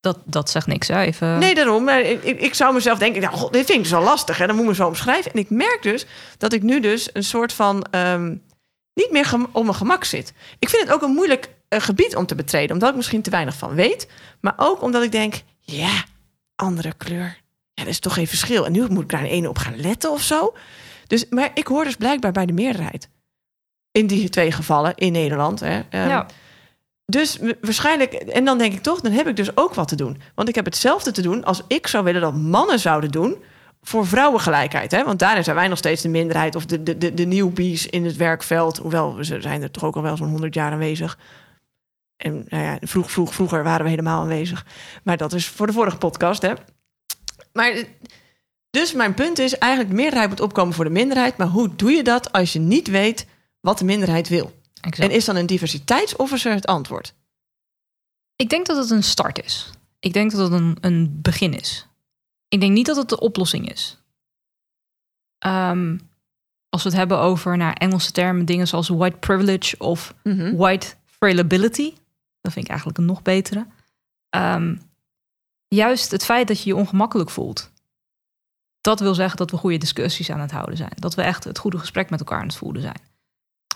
Dat, 0.07 0.19
dat 0.25 0.49
zegt 0.49 0.67
niks, 0.67 0.87
hè? 0.87 1.01
Even... 1.01 1.39
Nee, 1.39 1.55
daarom. 1.55 1.83
Maar 1.83 2.01
ik, 2.01 2.23
ik, 2.23 2.53
zou 2.53 2.73
mezelf 2.73 2.97
denken, 2.99 3.21
nou, 3.21 3.33
god, 3.33 3.53
dit 3.53 3.65
vind 3.65 3.77
ik 3.77 3.83
dus 3.83 3.91
wel 3.91 4.03
lastig. 4.03 4.37
Hè? 4.37 4.47
Dan 4.47 4.55
moet 4.55 4.63
ik 4.63 4.69
me 4.69 4.75
zo 4.75 4.87
omschrijven. 4.87 5.31
En 5.31 5.39
ik 5.39 5.49
merk 5.49 5.79
dus 5.81 6.05
dat 6.37 6.53
ik 6.53 6.63
nu 6.63 6.79
dus 6.79 7.09
een 7.13 7.23
soort 7.23 7.53
van 7.53 7.83
ehm, 7.91 8.35
niet 8.93 9.11
meer 9.11 9.33
op 9.51 9.63
mijn 9.63 9.75
gemak 9.75 10.03
zit. 10.03 10.33
Ik 10.59 10.69
vind 10.69 10.83
het 10.83 10.91
ook 10.91 11.01
een 11.01 11.13
moeilijk 11.13 11.49
eh, 11.67 11.79
gebied 11.81 12.15
om 12.15 12.25
te 12.25 12.35
betreden, 12.35 12.71
omdat 12.71 12.89
ik 12.89 12.95
misschien 12.95 13.21
te 13.21 13.29
weinig 13.29 13.55
van 13.55 13.75
weet. 13.75 14.07
Maar 14.41 14.53
ook 14.57 14.81
omdat 14.81 15.03
ik 15.03 15.11
denk, 15.11 15.41
ja, 15.59 16.03
andere 16.55 16.93
kleur. 16.97 17.37
Ja, 17.73 17.83
dat 17.83 17.91
is 17.91 17.99
toch 17.99 18.13
geen 18.13 18.27
verschil. 18.27 18.65
En 18.65 18.71
nu 18.71 18.85
moet 18.89 19.03
ik 19.03 19.09
daar 19.09 19.23
een 19.23 19.25
ene 19.25 19.49
op 19.49 19.57
gaan 19.57 19.79
letten 19.79 20.11
of 20.11 20.21
zo. 20.21 20.53
Dus, 21.07 21.25
maar 21.29 21.51
ik 21.53 21.67
hoor 21.67 21.83
dus 21.83 21.95
blijkbaar 21.95 22.31
bij 22.31 22.45
de 22.45 22.53
meerderheid. 22.53 23.09
In 23.91 24.07
die 24.07 24.29
twee 24.29 24.51
gevallen 24.51 24.95
in 24.95 25.11
Nederland. 25.11 25.59
Hè. 25.59 25.81
Ehm, 25.89 26.07
Ja. 26.07 26.25
Dus 27.11 27.39
waarschijnlijk, 27.61 28.13
en 28.13 28.45
dan 28.45 28.57
denk 28.57 28.73
ik 28.73 28.81
toch, 28.81 29.01
dan 29.01 29.11
heb 29.11 29.27
ik 29.27 29.35
dus 29.35 29.57
ook 29.57 29.73
wat 29.73 29.87
te 29.87 29.95
doen. 29.95 30.21
Want 30.35 30.49
ik 30.49 30.55
heb 30.55 30.65
hetzelfde 30.65 31.11
te 31.11 31.21
doen 31.21 31.43
als 31.43 31.61
ik 31.67 31.87
zou 31.87 32.03
willen 32.03 32.21
dat 32.21 32.35
mannen 32.35 32.79
zouden 32.79 33.11
doen 33.11 33.43
voor 33.81 34.07
vrouwengelijkheid. 34.07 34.91
Hè? 34.91 35.03
Want 35.03 35.19
daarin 35.19 35.43
zijn 35.43 35.55
wij 35.55 35.67
nog 35.67 35.77
steeds 35.77 36.01
de 36.01 36.09
minderheid 36.09 36.55
of 36.55 36.65
de, 36.65 36.83
de, 36.83 36.97
de, 36.97 37.13
de 37.13 37.25
newbies 37.25 37.87
in 37.87 38.05
het 38.05 38.15
werkveld. 38.15 38.77
Hoewel 38.77 39.15
we 39.15 39.23
zijn 39.23 39.61
er 39.61 39.71
toch 39.71 39.83
ook 39.83 39.95
al 39.95 40.01
wel 40.01 40.17
zo'n 40.17 40.29
100 40.29 40.53
jaar 40.53 40.71
aanwezig. 40.71 41.17
En 42.17 42.45
nou 42.47 42.63
ja, 42.63 42.77
vroeg, 42.81 43.11
vroeg, 43.11 43.33
vroeger 43.33 43.63
waren 43.63 43.83
we 43.83 43.89
helemaal 43.89 44.21
aanwezig. 44.21 44.65
Maar 45.03 45.17
dat 45.17 45.33
is 45.33 45.47
voor 45.47 45.67
de 45.67 45.73
vorige 45.73 45.97
podcast. 45.97 46.41
Hè? 46.41 46.53
Maar 47.53 47.83
dus 48.69 48.93
mijn 48.93 49.13
punt 49.13 49.39
is 49.39 49.57
eigenlijk 49.57 49.91
de 49.91 50.01
meerderheid 50.01 50.29
moet 50.29 50.41
opkomen 50.41 50.73
voor 50.73 50.85
de 50.85 50.91
minderheid. 50.91 51.37
Maar 51.37 51.47
hoe 51.47 51.75
doe 51.75 51.91
je 51.91 52.03
dat 52.03 52.31
als 52.31 52.53
je 52.53 52.59
niet 52.59 52.87
weet 52.87 53.27
wat 53.59 53.77
de 53.77 53.85
minderheid 53.85 54.27
wil? 54.27 54.51
Exact. 54.81 55.09
En 55.09 55.15
is 55.15 55.25
dan 55.25 55.35
een 55.35 55.45
diversiteitsofficer 55.45 56.53
het 56.53 56.65
antwoord? 56.65 57.13
Ik 58.35 58.49
denk 58.49 58.65
dat 58.65 58.77
het 58.77 58.89
een 58.89 59.03
start 59.03 59.43
is. 59.43 59.69
Ik 59.99 60.13
denk 60.13 60.31
dat 60.31 60.39
het 60.51 60.61
een, 60.61 60.77
een 60.81 61.21
begin 61.21 61.53
is. 61.53 61.87
Ik 62.47 62.59
denk 62.59 62.71
niet 62.73 62.85
dat 62.85 62.95
het 62.95 63.09
de 63.09 63.19
oplossing 63.19 63.71
is. 63.71 63.97
Ehm, 65.37 65.97
als 66.69 66.83
we 66.83 66.89
het 66.89 66.97
hebben 66.97 67.19
over 67.19 67.57
naar 67.57 67.73
Engelse 67.73 68.11
termen, 68.11 68.45
dingen 68.45 68.67
zoals 68.67 68.87
white 68.87 69.17
privilege 69.17 69.77
of 69.77 70.13
Mhm. 70.23 70.55
white 70.55 70.87
frailability, 71.05 71.93
dat 72.41 72.51
vind 72.53 72.65
ik 72.65 72.69
eigenlijk 72.69 72.99
een 72.99 73.05
nog 73.05 73.21
betere. 73.21 73.67
Ehm, 74.29 74.75
juist 75.67 76.11
het 76.11 76.25
feit 76.25 76.47
dat 76.47 76.61
je 76.61 76.69
je 76.69 76.75
ongemakkelijk 76.75 77.29
voelt, 77.29 77.71
dat 78.81 78.99
wil 78.99 79.13
zeggen 79.13 79.37
dat 79.37 79.51
we 79.51 79.57
goede 79.57 79.77
discussies 79.77 80.29
aan 80.31 80.39
het 80.39 80.51
houden 80.51 80.77
zijn. 80.77 80.91
Dat 80.95 81.15
we 81.15 81.21
echt 81.21 81.43
het 81.43 81.57
goede 81.57 81.79
gesprek 81.79 82.09
met 82.09 82.19
elkaar 82.19 82.39
aan 82.39 82.47
het 82.47 82.55
voeren 82.55 82.81
zijn. 82.81 83.01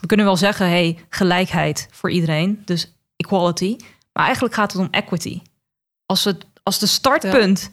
We 0.02 0.08
kunnen 0.08 0.26
wel 0.26 0.38
zeggen, 0.38 0.68
hey, 0.70 1.00
gelijkheid 1.10 1.88
voor 1.92 2.12
iedereen, 2.12 2.62
dus 2.66 2.94
equality. 3.16 3.76
Maar 4.14 4.24
eigenlijk 4.26 4.54
gaat 4.54 4.72
het 4.72 4.82
om 4.82 4.88
equity. 4.92 5.42
Als, 6.06 6.24
het, 6.24 6.46
als 6.64 6.80
de 6.80 6.88
startpunt. 6.88 7.72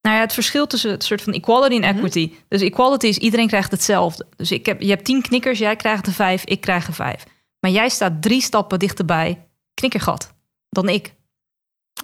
Nou 0.00 0.16
ja, 0.16 0.22
het 0.22 0.32
verschil 0.32 0.66
tussen 0.66 0.90
het 0.90 1.04
soort 1.04 1.22
van 1.22 1.32
equality 1.32 1.74
en 1.74 1.80
Mhm. 1.80 1.96
equity. 1.96 2.32
Dus 2.48 2.60
equality 2.60 3.06
is 3.06 3.18
iedereen 3.18 3.46
krijgt 3.46 3.70
hetzelfde. 3.70 4.26
Dus 4.36 4.50
ik 4.52 4.66
heb, 4.66 4.80
je 4.80 4.88
hebt 4.88 5.04
tien 5.04 5.22
knikkers, 5.22 5.58
jij 5.58 5.76
krijgt 5.76 6.06
er 6.06 6.12
vijf, 6.12 6.44
ik 6.44 6.60
krijg 6.60 6.86
er 6.86 6.94
vijf. 6.94 7.24
Maar 7.60 7.70
jij 7.70 7.88
staat 7.88 8.22
drie 8.22 8.40
stappen 8.42 8.78
dichterbij 8.78 9.46
knikkergat 9.74 10.34
dan 10.68 10.88
ik. 10.88 11.14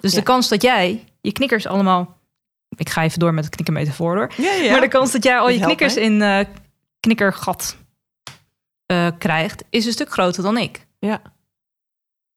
Dus 0.01 0.11
Ja. 0.11 0.17
de 0.17 0.23
kans 0.23 0.47
dat 0.47 0.61
jij 0.61 1.03
je 1.21 1.31
knikkers 1.31 1.67
allemaal. 1.67 2.17
Ik 2.77 2.89
ga 2.89 3.03
even 3.03 3.19
door 3.19 3.33
met 3.33 3.45
het 3.45 3.53
knikkermetafoor 3.55 4.15
hoor. 4.15 4.31
Ja. 4.37 4.71
Maar 4.71 4.81
de 4.81 4.87
kans 4.87 5.11
dat 5.11 5.23
jij 5.23 5.37
al 5.39 5.49
je 5.49 5.59
knikkers 5.59 5.95
in 5.95 6.21
eh, 6.21 6.39
knikkergat 6.99 7.77
eh, 8.85 9.07
krijgt, 9.17 9.63
is 9.69 9.85
een 9.85 9.91
stuk 9.91 10.11
groter 10.11 10.43
dan 10.43 10.57
ik. 10.57 10.87
Ja. 10.99 11.21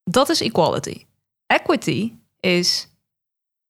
Dat 0.05 0.29
is 0.29 0.41
equality. 0.41 1.05
Equity 1.47 2.13
is, 2.41 2.89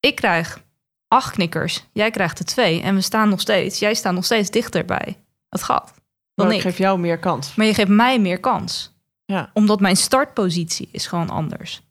ik 0.00 0.14
krijg 0.14 0.62
acht 1.08 1.32
knikkers, 1.32 1.84
jij 1.92 2.10
krijgt 2.10 2.38
er 2.38 2.44
twee. 2.44 2.82
En 2.82 2.94
we 2.94 3.00
staan 3.00 3.28
nog 3.28 3.40
steeds, 3.40 3.78
jij 3.78 3.94
staat 3.94 4.14
nog 4.14 4.24
steeds 4.24 4.50
dichter 4.50 4.84
bij 4.84 5.18
het 5.48 5.62
gat 5.62 5.94
dan 6.34 6.46
Maar 6.46 6.56
ik 6.56 6.62
ik. 6.62 6.66
geef 6.68 6.78
jou 6.78 6.98
meer 6.98 7.18
kans. 7.18 7.54
Maar 7.54 7.66
je 7.66 7.74
geeft 7.74 7.88
mij 7.88 8.20
meer 8.20 8.40
kans. 8.40 8.92
Ja. 9.24 9.50
Omdat 9.52 9.80
mijn 9.80 9.96
startpositie 9.96 10.88
is 10.92 11.06
gewoon 11.06 11.30
anders. 11.30 11.82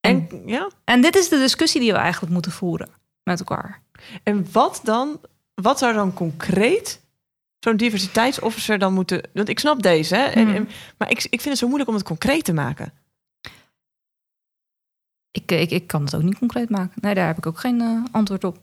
En, 0.00 0.28
ja? 0.46 0.70
En 0.84 1.00
dit 1.00 1.16
is 1.16 1.28
de 1.28 1.38
discussie 1.38 1.80
die 1.80 1.92
we 1.92 1.98
eigenlijk 1.98 2.32
moeten 2.32 2.52
voeren 2.52 2.88
met 3.22 3.38
elkaar. 3.38 3.82
en 4.22 4.46
wat 4.52 4.80
dan? 4.84 5.20
Wat 5.54 5.78
zou 5.78 5.94
dan 5.94 6.12
concreet 6.12 7.01
zo'n 7.64 7.76
diversiteitsofficer 7.76 8.78
dan 8.78 8.92
moeten... 8.94 9.22
Want 9.32 9.48
ik 9.48 9.58
snap 9.58 9.82
deze, 9.82 10.14
hè? 10.14 10.22
En, 10.24 10.54
en- 10.54 10.68
maar 10.98 11.10
ik, 11.10 11.16
ik 11.24 11.28
vind 11.40 11.44
het 11.44 11.58
zo 11.58 11.66
moeilijk 11.66 11.90
om 11.90 11.96
het 11.96 12.04
concreet 12.04 12.44
te 12.44 12.52
maken. 12.52 12.92
Ik, 15.30 15.50
ik, 15.52 15.70
ik 15.70 15.86
kan 15.86 16.04
het 16.04 16.14
ook 16.14 16.22
niet 16.22 16.38
concreet 16.38 16.70
maken. 16.70 16.92
Nee, 17.00 17.14
daar 17.14 17.26
heb 17.26 17.38
ik 17.38 17.46
ook 17.46 17.58
geen 17.58 17.80
eh, 17.80 18.04
antwoord 18.12 18.44
op. 18.44 18.58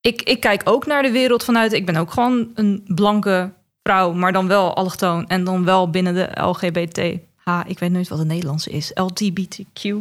Ik, 0.00 0.22
ik 0.22 0.40
kijk 0.40 0.62
ook 0.64 0.86
naar 0.86 1.02
de 1.02 1.10
wereld 1.10 1.44
vanuit... 1.44 1.72
Ik 1.72 1.86
ben 1.86 1.96
ook 1.96 2.10
gewoon 2.10 2.50
een 2.54 2.82
blanke 2.86 3.52
vrouw, 3.82 4.12
maar 4.12 4.32
dan 4.32 4.46
wel 4.48 4.74
allochtoon. 4.76 5.26
En 5.28 5.44
dan 5.44 5.64
wel 5.64 5.90
binnen 5.90 6.14
de 6.14 6.40
LGBTH. 6.40 7.60
Ik 7.66 7.78
weet 7.78 7.90
nooit 7.90 8.08
wat 8.08 8.18
het 8.18 8.26
Nederlandse 8.28 8.70
is. 8.70 8.90
LGBTQ. 8.94 9.92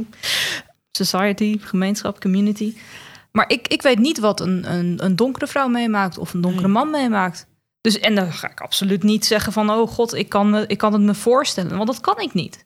Society, 0.92 1.58
gemeenschap, 1.60 2.20
community. 2.20 2.76
Maar 3.32 3.50
ik, 3.50 3.68
ik 3.68 3.82
weet 3.82 4.00
niet 4.00 4.20
wat 4.20 4.40
een, 4.40 4.72
een, 4.74 5.04
een 5.06 5.16
donkere 5.16 5.48
vrouw 5.48 5.68
meemaakt... 5.68 6.18
of 6.18 6.34
een 6.34 6.42
donkere 6.42 6.64
Nee. 6.64 6.72
man 6.72 6.90
meemaakt. 6.90 7.48
Dus, 7.84 8.00
en 8.00 8.16
dan 8.16 8.32
ga 8.34 8.50
ik 8.52 8.62
absoluut 8.62 9.04
niet 9.04 9.26
zeggen 9.26 9.54
van... 9.54 9.70
oh 9.70 9.90
god, 9.90 10.14
ik 10.14 10.30
kan, 10.30 10.50
me, 10.50 10.64
ik 10.68 10.78
kan 10.78 10.94
het 10.94 11.02
me 11.02 11.14
voorstellen. 11.14 11.76
Want 11.76 11.88
dat 11.88 12.02
kan 12.02 12.20
ik 12.20 12.34
niet. 12.34 12.66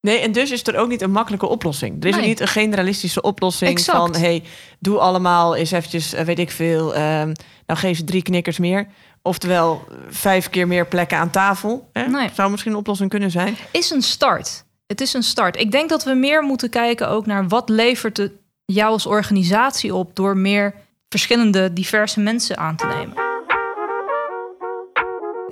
Nee, 0.00 0.18
en 0.18 0.32
dus 0.32 0.50
is 0.50 0.66
er 0.66 0.76
ook 0.76 0.88
niet 0.88 1.02
een 1.02 1.10
makkelijke 1.10 1.46
oplossing. 1.46 2.02
Er 2.02 2.08
is 2.08 2.16
Nee. 2.16 2.26
niet 2.26 2.40
een 2.40 2.48
generalistische 2.48 3.22
oplossing 3.22 3.70
Exact. 3.70 3.98
van... 3.98 4.14
hey, 4.16 4.42
doe 4.80 4.98
allemaal 4.98 5.56
eens 5.56 5.70
eventjes, 5.70 6.12
eh, 6.12 6.24
weet 6.24 6.38
ik 6.38 6.50
veel... 6.50 6.94
ehm, 6.94 7.32
nou 7.66 7.80
geef 7.80 7.96
ze 7.96 8.04
drie 8.04 8.22
knikkers 8.22 8.58
meer. 8.58 8.86
Oftewel, 9.22 9.84
eh, 9.90 9.96
vijf 10.08 10.50
keer 10.50 10.66
meer 10.66 10.86
plekken 10.86 11.18
aan 11.18 11.30
tafel. 11.30 11.88
Hè? 11.92 12.06
Nee. 12.06 12.28
Zou 12.34 12.50
misschien 12.50 12.72
een 12.72 12.78
oplossing 12.78 13.10
kunnen 13.10 13.30
zijn. 13.30 13.56
is 13.72 13.90
een 13.90 14.02
start. 14.02 14.64
Het 14.86 15.00
is 15.00 15.12
een 15.14 15.22
start. 15.22 15.56
Ik 15.56 15.70
denk 15.70 15.88
dat 15.88 16.04
we 16.04 16.14
meer 16.14 16.42
moeten 16.42 16.70
kijken 16.70 17.08
ook 17.08 17.26
naar 17.26 17.48
wat 17.48 17.68
levert 17.68 18.16
het 18.16 18.32
jou 18.64 18.92
als 18.92 19.06
organisatie 19.06 19.94
op 19.94 20.16
door 20.16 20.36
meer 20.36 20.74
verschillende 21.08 21.72
diverse 21.72 22.20
mensen 22.20 22.56
aan 22.58 22.76
te 22.76 22.86
nemen. 22.86 23.31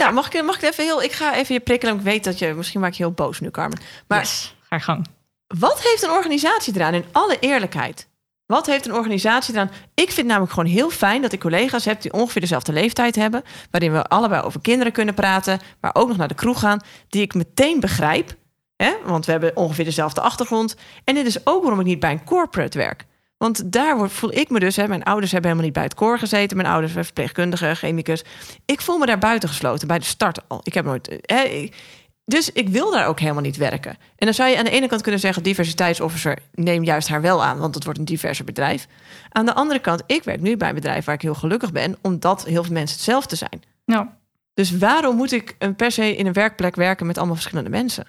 Nou, 0.00 0.12
mag 0.12 0.33
ik, 0.33 0.42
mag 0.45 0.57
ik 0.57 0.62
even 0.62 0.85
heel... 0.85 1.02
Ik 1.02 1.12
ga 1.12 1.35
even 1.35 1.54
je 1.54 1.61
prikkelen. 1.61 1.95
Ik 1.97 2.00
weet 2.00 2.25
dat 2.25 2.38
je... 2.38 2.54
Misschien 2.54 2.80
maak 2.80 2.92
je 2.92 3.02
heel 3.02 3.12
boos 3.12 3.40
nu, 3.40 3.50
Carmen. 3.50 3.78
Maar 4.09 4.19
Yes, 4.19 4.54
ga 4.69 4.78
gang. 4.78 5.07
wat 5.47 5.83
heeft 5.83 6.02
een 6.02 6.11
organisatie 6.11 6.75
eraan? 6.75 6.95
In 6.95 7.04
alle 7.12 7.38
eerlijkheid. 7.40 8.09
Wat 8.47 8.66
heeft 8.66 8.87
een 8.87 8.95
organisatie 8.95 9.54
eraan? 9.54 9.71
Ik 9.95 10.11
vind 10.11 10.26
namelijk 10.26 10.52
gewoon 10.52 10.69
heel 10.71 10.90
fijn 10.90 11.23
dat 11.23 11.33
ik 11.33 11.40
collega's 11.40 11.85
heb 11.85 12.00
die 12.00 12.12
ongeveer 12.12 12.40
dezelfde 12.40 12.73
leeftijd 12.73 13.14
hebben. 13.16 13.42
Waarin 13.71 13.92
we 13.92 14.04
allebei 14.04 14.42
over 14.42 14.61
kinderen 14.61 14.92
kunnen 14.92 15.14
praten. 15.14 15.61
Maar 15.80 15.95
ook 15.95 16.09
nog 16.09 16.16
naar 16.16 16.28
de 16.28 16.35
kroeg 16.35 16.61
gaan. 16.61 16.80
Die 17.09 17.23
ik 17.23 17.35
meteen 17.35 17.80
begrijp. 17.80 18.35
Hè? 18.76 18.92
Want 19.04 19.26
we 19.26 19.30
hebben 19.33 19.57
ongeveer 19.57 19.85
dezelfde 19.85 20.21
achtergrond. 20.21 20.76
En 21.04 21.14
dit 21.14 21.26
is 21.26 21.47
ook 21.47 21.62
waarom 21.62 21.80
ik 21.80 21.87
niet 21.87 22.00
bij 22.00 22.11
een 22.11 22.25
corporate 22.25 22.78
werk. 22.78 23.07
Want 23.44 23.73
daar 23.73 23.97
word, 23.97 24.12
voel 24.12 24.32
ik 24.35 24.50
me 24.50 24.59
dus, 24.61 24.76
hè, 24.76 24.88
mijn 24.88 25.02
ouders 25.02 25.32
hebben 25.32 25.50
helemaal 25.50 25.70
niet 25.70 25.78
bij 25.80 25.88
het 25.88 25.94
koor 26.00 26.18
gezeten. 26.18 26.56
Mijn 26.56 26.68
ouders 26.68 26.92
zijn 26.92 27.04
verpleegkundige, 27.04 27.75
chemicus. 27.75 28.25
Ik 28.64 28.80
voel 28.80 28.99
me 28.99 29.06
daar 29.06 29.18
buiten 29.18 29.49
gesloten 29.49 29.88
bij 29.88 29.99
de 29.99 30.04
start 30.04 30.49
al. 30.49 30.61
Ik 30.62 30.75
heb 30.75 30.85
nooit. 30.85 31.18
Hè, 31.23 31.40
ik- 31.42 31.76
dus 32.25 32.52
ik 32.52 32.68
wil 32.68 32.90
daar 32.90 33.06
ook 33.06 33.20
helemaal 33.20 33.42
niet 33.42 33.56
werken. 33.56 33.90
En 33.90 34.26
dan 34.26 34.35
zou 34.35 34.50
je 34.50 34.59
aan 34.59 34.64
de 34.64 34.70
ene 34.70 34.87
kant 34.88 35.02
kunnen 35.02 35.20
zeggen: 35.20 35.42
diversiteitsofficer, 35.42 36.38
neem 36.54 36.85
juist 36.85 37.09
haar 37.09 37.20
wel 37.20 37.44
aan, 37.44 37.59
want 37.59 37.75
het 37.75 37.85
wordt 37.85 37.99
een 37.99 38.04
diverser 38.04 38.44
bedrijf. 38.44 38.87
Aan 39.28 39.47
de 39.47 39.54
andere 39.54 39.80
kant, 39.80 40.02
ik 40.06 40.25
werk 40.25 40.40
nu 40.40 40.56
bij 40.56 40.68
een 40.68 40.75
bedrijf 40.75 41.04
waar 41.04 41.14
ik 41.14 41.23
heel 41.23 41.35
gelukkig 41.35 41.73
ben, 41.73 41.97
omdat 42.02 42.44
heel 42.44 42.64
veel 42.64 42.73
mensen 42.73 42.97
hetzelfde 42.97 43.37
zijn. 43.37 43.62
Nou, 43.85 44.06
Dus 44.54 44.70
waarom 44.78 45.16
moet 45.16 45.32
ik 45.32 45.56
een 45.59 45.76
per 45.76 45.90
se 45.92 46.16
in 46.16 46.26
een 46.26 46.32
werkplek 46.32 46.75
werken 46.76 47.06
met 47.06 47.16
allemaal 47.18 47.35
verschillende 47.37 47.70
mensen? 47.70 48.04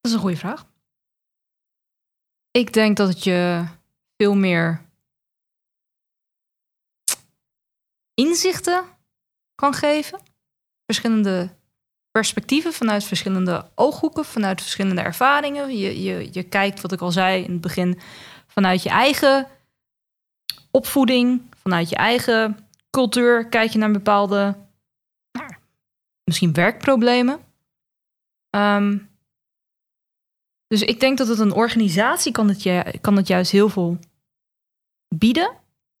dat 0.00 0.10
is 0.10 0.12
een 0.12 0.18
goede 0.22 0.36
vraag. 0.36 0.64
Ik 2.50 2.72
denk 2.72 2.96
dat 2.96 3.08
het 3.08 3.24
je 3.24 3.64
veel 4.22 4.34
meer 4.34 4.80
inzichten 8.14 8.84
kan 9.54 9.74
geven. 9.74 10.20
Verschillende 10.84 11.54
perspectieven 12.10 12.72
vanuit 12.72 13.04
verschillende 13.04 13.70
ooghoeken, 13.74 14.24
vanuit 14.24 14.60
verschillende 14.60 15.00
ervaringen. 15.00 15.76
Je, 15.76 16.02
je, 16.02 16.28
je 16.32 16.42
kijkt, 16.42 16.80
wat 16.80 16.92
ik 16.92 17.00
al 17.00 17.10
zei 17.10 17.44
in 17.44 17.52
het 17.52 17.60
begin, 17.60 18.00
vanuit 18.46 18.82
je 18.82 18.88
eigen 18.88 19.48
opvoeding, 20.70 21.42
vanuit 21.62 21.88
je 21.88 21.96
eigen 21.96 22.68
cultuur, 22.90 23.48
kijk 23.48 23.70
je 23.70 23.78
naar 23.78 23.90
bepaalde, 23.90 24.56
nou, 25.32 25.54
misschien 26.24 26.52
werkproblemen. 26.52 27.40
Ehm, 28.50 28.98
dus 30.66 30.82
ik 30.82 31.00
denk 31.00 31.18
dat 31.18 31.28
het 31.28 31.38
een 31.38 31.52
organisatie 31.52 32.32
kan 32.32 32.48
het, 32.48 33.00
kan 33.00 33.16
het 33.16 33.26
juist 33.26 33.50
heel 33.50 33.68
veel 33.68 33.98
bieden, 35.18 35.50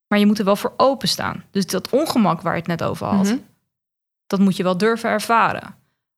maar 0.08 0.18
je 0.18 0.26
moet 0.26 0.38
er 0.38 0.44
wel 0.44 0.56
voor 0.56 0.72
openstaan. 0.76 1.44
Dus 1.50 1.66
dat 1.66 1.88
ongemak 1.90 2.40
waar 2.40 2.52
je 2.52 2.58
het 2.58 2.68
net 2.68 2.82
over 2.82 3.06
had, 3.06 3.24
Mhm. 3.26 3.36
dat 4.26 4.40
moet 4.40 4.56
je 4.56 4.62
wel 4.62 4.76
durven 4.78 5.10
ervaren. 5.10 5.74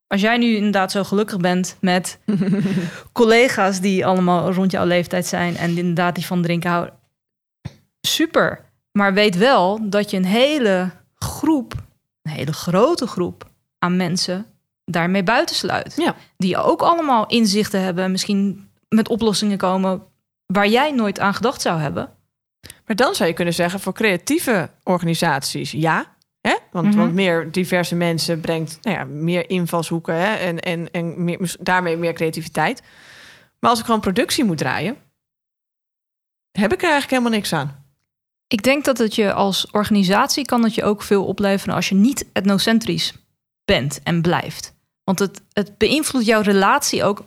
Als 0.07 0.21
jij 0.21 0.37
nu 0.37 0.55
inderdaad 0.55 0.91
zo 0.91 1.03
gelukkig 1.03 1.37
bent 1.37 1.77
met 1.81 2.19
collega's 3.11 3.79
die 3.79 4.05
allemaal 4.05 4.51
rond 4.53 4.71
jouw 4.71 4.85
leeftijd 4.85 5.25
zijn 5.25 5.57
en 5.57 5.77
inderdaad 5.77 6.15
die 6.15 6.25
van 6.25 6.41
drinken 6.41 6.69
houden, 6.69 6.93
super. 8.01 8.65
Maar 8.91 9.13
weet 9.13 9.37
wel 9.37 9.89
dat 9.89 10.09
je 10.11 10.17
een 10.17 10.25
hele 10.25 10.89
groep, 11.15 11.73
een 12.21 12.31
hele 12.31 12.53
grote 12.53 13.07
groep 13.07 13.49
aan 13.79 13.95
mensen 13.95 14.45
daarmee 14.85 15.23
buitensluit. 15.23 15.93
Ja. 15.97 16.15
Die 16.37 16.57
ook 16.57 16.81
allemaal 16.81 17.27
inzichten 17.27 17.81
hebben, 17.81 18.11
misschien 18.11 18.69
met 18.89 19.09
oplossingen 19.09 19.57
komen 19.57 20.03
waar 20.45 20.67
jij 20.67 20.91
nooit 20.91 21.19
aan 21.19 21.33
gedacht 21.33 21.61
zou 21.61 21.79
hebben. 21.79 22.09
Maar 22.85 22.95
dan 22.95 23.15
zou 23.15 23.29
je 23.29 23.35
kunnen 23.35 23.53
zeggen 23.53 23.79
voor 23.79 23.93
creatieve 23.93 24.69
organisaties 24.83 25.71
ja. 25.71 26.13
Hè? 26.41 26.55
Want, 26.71 26.87
Mhm. 26.87 26.97
want 26.97 27.13
meer 27.13 27.51
diverse 27.51 27.95
mensen 27.95 28.39
brengt 28.39 28.77
nou 28.81 28.97
ja, 28.97 29.03
meer 29.03 29.49
invalshoeken 29.49 30.15
hè? 30.15 30.33
en, 30.35 30.59
en, 30.59 30.91
en 30.91 31.23
meer, 31.23 31.55
daarmee 31.59 31.97
meer 31.97 32.13
creativiteit. 32.13 32.81
Maar 33.59 33.69
als 33.69 33.79
ik 33.79 33.85
gewoon 33.85 33.99
productie 34.01 34.43
moet 34.43 34.57
draaien, 34.57 34.97
heb 36.51 36.73
ik 36.73 36.77
er 36.81 36.89
eigenlijk 36.89 37.11
helemaal 37.11 37.31
niks 37.39 37.53
aan. 37.53 37.83
Ik 38.47 38.63
denk 38.63 38.85
dat 38.85 38.97
het 38.97 39.15
je 39.15 39.33
als 39.33 39.71
organisatie 39.71 40.45
kan 40.45 40.63
het 40.63 40.75
je 40.75 40.83
ook 40.83 41.01
veel 41.01 41.25
opleveren 41.25 41.75
als 41.75 41.89
je 41.89 41.95
niet 41.95 42.25
etnocentrisch 42.33 43.13
bent 43.65 43.99
en 44.03 44.21
blijft. 44.21 44.75
Want 45.03 45.19
het, 45.19 45.41
het 45.53 45.77
beïnvloedt 45.77 46.25
jouw 46.25 46.41
relatie 46.41 47.03
ook 47.03 47.23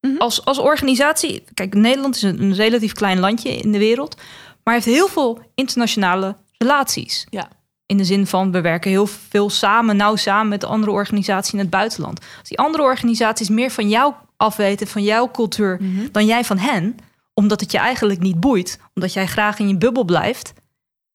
Mhm. 0.00 0.16
als, 0.16 0.44
als 0.44 0.58
organisatie. 0.58 1.44
Kijk, 1.54 1.74
Nederland 1.74 2.16
is 2.16 2.22
een, 2.22 2.42
een 2.42 2.54
relatief 2.54 2.92
klein 2.92 3.18
landje 3.18 3.50
in 3.50 3.72
de 3.72 3.78
wereld, 3.78 4.20
maar 4.64 4.74
heeft 4.74 4.86
heel 4.86 5.08
veel 5.08 5.42
internationale 5.54 6.36
relaties. 6.58 7.26
Ja. 7.30 7.48
In 7.86 7.96
de 7.96 8.04
zin 8.04 8.26
van 8.26 8.52
we 8.52 8.60
werken 8.60 8.90
heel 8.90 9.06
veel 9.06 9.50
samen, 9.50 9.96
nauw 9.96 10.16
samen 10.16 10.48
met 10.48 10.60
de 10.60 10.66
andere 10.66 10.92
organisaties 10.92 11.52
in 11.52 11.58
het 11.58 11.70
buitenland. 11.70 12.20
Als 12.38 12.48
die 12.48 12.58
andere 12.58 12.82
organisaties 12.82 13.48
meer 13.48 13.70
van 13.70 13.88
jou 13.88 14.14
afweten, 14.36 14.86
van 14.86 15.02
jouw 15.02 15.30
cultuur, 15.30 15.80
dan 16.12 16.26
jij 16.26 16.44
van 16.44 16.58
hen, 16.58 16.96
omdat 17.34 17.60
het 17.60 17.72
je 17.72 17.78
eigenlijk 17.78 18.20
niet 18.20 18.40
boeit, 18.40 18.78
omdat 18.94 19.12
jij 19.12 19.26
graag 19.26 19.58
in 19.58 19.68
je 19.68 19.76
bubbel 19.76 20.04
blijft, 20.04 20.52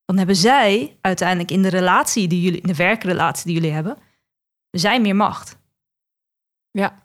dan 0.06 0.18
hebben 0.18 0.36
zij 0.36 0.98
uiteindelijk 1.02 1.52
in 1.52 1.62
de 1.62 1.70
relatie 1.70 2.28
die 2.28 2.42
jullie, 2.42 2.62
in 2.62 2.68
de 2.68 2.76
werkrelatie 2.76 3.46
die 3.46 3.54
jullie 3.54 3.72
hebben, 3.72 3.98
zij 4.72 5.02
meer 5.02 5.16
macht. 5.16 5.58
Ja. 6.72 7.04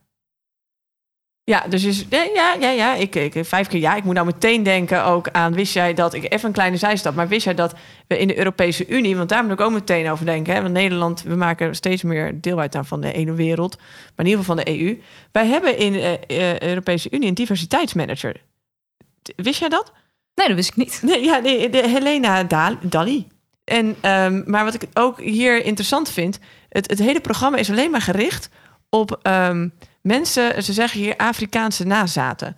Ja, 1.50 1.64
dus 1.69 1.85
is, 1.85 2.04
ja, 2.11 2.57
ja, 2.61 2.71
ja. 2.71 2.95
Ik, 2.95 3.14
ik, 3.14 3.45
vijf 3.45 3.69
keer 3.69 3.80
ja. 3.80 3.95
Ik 3.95 4.04
moet 4.04 4.14
nou 4.14 4.26
meteen 4.26 4.62
denken 4.62 5.04
ook 5.04 5.28
aan, 5.30 5.52
wist 5.52 5.73
jij 5.73 5.95
dat, 5.95 6.14
ik 6.14 6.33
even 6.33 6.47
een 6.47 6.54
kleine 6.54 6.76
zijstap, 6.76 7.14
maar 7.14 7.28
wist 7.28 7.45
jij 7.45 7.54
dat 7.54 7.75
we 8.07 8.19
in 8.19 8.26
de 8.26 8.38
Europese 8.38 8.87
Unie, 8.87 9.16
want 9.16 9.28
daar 9.28 9.42
moet 9.42 9.52
ik 9.52 9.61
ook 9.61 9.73
meteen 9.73 10.11
over 10.11 10.26
denken, 10.26 10.54
hè, 10.54 10.62
want 10.62 10.73
Nederland, 10.73 11.23
we 11.23 11.35
maken 11.35 11.75
steeds 11.75 12.02
meer 12.02 12.40
deel 12.40 12.59
uit 12.61 12.75
aan 12.75 12.87
van 12.87 13.00
de 13.00 13.12
ene 13.12 13.33
wereld, 13.33 13.76
maar 13.76 14.26
in 14.26 14.26
ieder 14.26 14.38
geval 14.40 14.57
van 14.57 14.64
de 14.64 14.80
EU. 14.80 15.00
Wij 15.33 15.47
hebben 15.47 15.78
in 15.78 15.92
de 15.92 16.57
Europese 16.62 17.09
Unie 17.11 17.28
een 17.28 17.35
diversiteitsmanager. 17.35 18.37
Wist 19.37 19.61
jij 19.61 19.69
dat? 19.69 19.92
Nee, 20.35 20.47
dat 20.47 20.57
wist 20.57 20.69
ik 20.71 20.76
niet. 20.76 21.00
Nee, 21.02 21.25
ja, 21.25 21.40
de, 21.40 21.69
de 21.71 21.88
Helena 21.88 22.45
Dal- 22.45 22.78
Dali. 22.83 23.26
En, 23.64 23.97
ehm, 24.00 24.42
maar 24.47 24.64
wat 24.64 24.75
ik 24.75 24.83
ook 24.95 25.21
hier 25.21 25.64
interessant 25.64 26.11
vind, 26.11 26.38
het, 26.69 26.90
het 26.90 26.99
hele 26.99 27.21
programma 27.21 27.57
is 27.59 27.71
alleen 27.71 27.90
maar 27.90 28.02
gericht 28.02 28.49
op 28.88 29.19
ehm, 29.23 29.69
mensen, 30.02 30.62
ze 30.62 30.73
zeggen 30.73 31.00
hier 31.00 31.16
Afrikaanse 31.16 31.87
nazaten. 31.87 32.57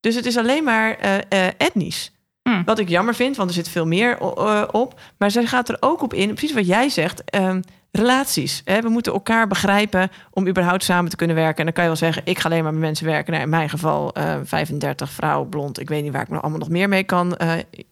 Dus 0.00 0.14
het 0.14 0.26
is 0.26 0.36
alleen 0.36 0.64
maar 0.64 0.98
eh, 0.98 1.16
eh, 1.28 1.52
etnisch. 1.56 2.12
Hmm. 2.42 2.64
Wat 2.64 2.78
ik 2.78 2.88
jammer 2.88 3.14
vind, 3.14 3.36
want 3.36 3.48
er 3.48 3.54
zit 3.54 3.68
veel 3.68 3.86
meer 3.86 4.18
eh, 4.18 4.62
op. 4.70 5.00
Maar 5.18 5.30
zij 5.30 5.46
gaat 5.46 5.68
er 5.68 5.76
ook 5.80 6.02
op 6.02 6.14
in, 6.14 6.34
precies 6.34 6.54
wat 6.54 6.66
jij 6.66 6.88
zegt, 6.88 7.24
ehm, 7.24 7.60
relaties. 7.90 8.62
Hè? 8.64 8.80
We 8.80 8.88
moeten 8.88 9.12
elkaar 9.12 9.46
begrijpen 9.46 10.10
om 10.30 10.48
überhaupt 10.48 10.84
samen 10.84 11.10
te 11.10 11.16
kunnen 11.16 11.36
werken. 11.36 11.58
En 11.58 11.64
dan 11.64 11.72
kan 11.72 11.82
je 11.82 11.88
wel 11.88 11.98
zeggen, 11.98 12.22
ik 12.24 12.38
ga 12.38 12.48
alleen 12.48 12.62
maar 12.62 12.72
met 12.72 12.80
mensen 12.80 13.06
werken. 13.06 13.32
Nou, 13.32 13.44
in 13.44 13.50
mijn 13.50 13.68
geval 13.68 14.12
eh 14.12 14.36
35, 14.44 15.10
vrouw, 15.10 15.44
blond. 15.44 15.80
Ik 15.80 15.88
weet 15.88 16.02
niet 16.02 16.12
waar 16.12 16.22
ik 16.22 16.28
me 16.28 16.40
allemaal 16.40 16.58
nog 16.58 16.68
meer 16.68 16.88
mee 16.88 17.04
kan 17.04 17.36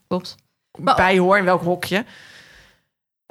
Klopt. 0.06 0.36
Bij 0.96 1.18
hoor, 1.18 1.38
in 1.38 1.44
welk 1.44 1.62
hokje. 1.62 2.04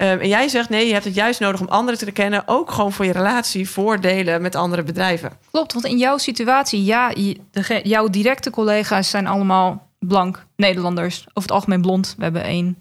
Ehm, 0.04 0.18
en 0.20 0.28
jij 0.28 0.48
zegt 0.48 0.68
nee, 0.68 0.86
je 0.86 0.92
hebt 0.92 1.04
het 1.04 1.14
juist 1.14 1.40
nodig 1.40 1.60
om 1.60 1.68
anderen 1.68 1.98
te 1.98 2.10
kennen, 2.10 2.42
ook 2.46 2.70
gewoon 2.70 2.92
voor 2.92 3.04
je 3.04 3.12
relatie, 3.12 3.68
voordelen 3.70 4.42
met 4.42 4.54
andere 4.54 4.82
bedrijven. 4.82 5.32
Klopt, 5.50 5.72
want 5.72 5.84
in 5.84 5.98
jouw 5.98 6.18
situatie, 6.18 6.84
ja, 6.84 7.12
dege- 7.50 7.80
jouw 7.82 8.08
directe 8.08 8.50
collega's 8.50 9.10
zijn 9.10 9.26
allemaal 9.26 9.88
blank 9.98 10.44
Nederlanders. 10.56 11.20
Over 11.20 11.32
het 11.48 11.50
algemeen 11.50 11.80
blond. 11.80 12.14
We 12.16 12.22
hebben 12.22 12.44
één. 12.44 12.78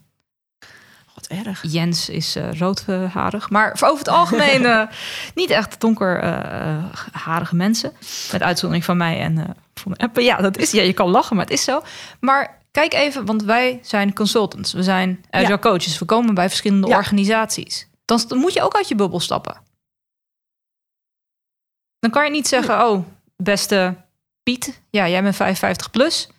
Wat 1.15 1.27
erg. 1.45 1.63
Jens 1.67 2.09
is 2.09 2.35
eh, 2.35 2.53
roodharig. 2.59 3.49
Maar 3.49 3.77
voor 3.77 3.87
over 3.87 3.99
het 3.99 4.13
algemeen 4.13 4.65
eh, 4.65 4.81
niet 5.35 5.49
echt 5.49 5.79
donkerharige 5.81 7.55
mensen. 7.55 7.91
Met 8.31 8.41
uitzondering 8.41 8.85
van 8.85 8.97
mij 8.97 9.19
en 9.19 9.37
eh, 9.37 9.49
van. 9.73 10.23
Ja, 10.23 10.37
dat 10.37 10.57
is, 10.57 10.71
ja, 10.71 10.81
je 10.81 10.93
kan 10.93 11.09
lachen, 11.09 11.35
maar 11.35 11.45
het 11.45 11.53
is 11.53 11.63
zo. 11.63 11.81
Maar 12.19 12.57
kijk 12.73 12.93
even, 12.93 13.25
want 13.25 13.43
wij 13.43 13.79
zijn 13.83 14.13
consultants. 14.13 14.73
We 14.73 14.83
zijn 14.83 15.25
agile 15.29 15.49
Ja. 15.51 15.57
coaches. 15.57 15.99
We 15.99 16.05
komen 16.05 16.33
bij 16.33 16.47
verschillende 16.47 16.87
Ja. 16.87 16.97
organisaties. 16.97 17.87
Dan, 18.05 18.37
moet 18.37 18.53
je 18.53 18.61
ook 18.61 18.75
uit 18.75 18.87
je 18.87 18.95
bubbel 18.95 19.19
stappen. 19.19 19.61
Dan 21.99 22.11
kan 22.11 22.25
je 22.25 22.31
niet 22.31 22.47
zeggen, 22.47 22.87
oh, 22.89 23.05
beste 23.37 23.95
Piet, 24.43 24.81
ja, 24.89 25.07
jij 25.09 25.21
bent 25.23 25.35
55 25.35 25.91
plus. 25.91 26.29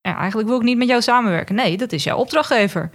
Ja, 0.00 0.16
eigenlijk 0.16 0.48
wil 0.48 0.56
ik 0.58 0.62
niet 0.64 0.76
met 0.76 0.88
jou 0.88 1.02
samenwerken. 1.02 1.54
Nee, 1.54 1.76
dat 1.76 1.92
is 1.92 2.04
jouw 2.04 2.16
opdrachtgever. 2.18 2.90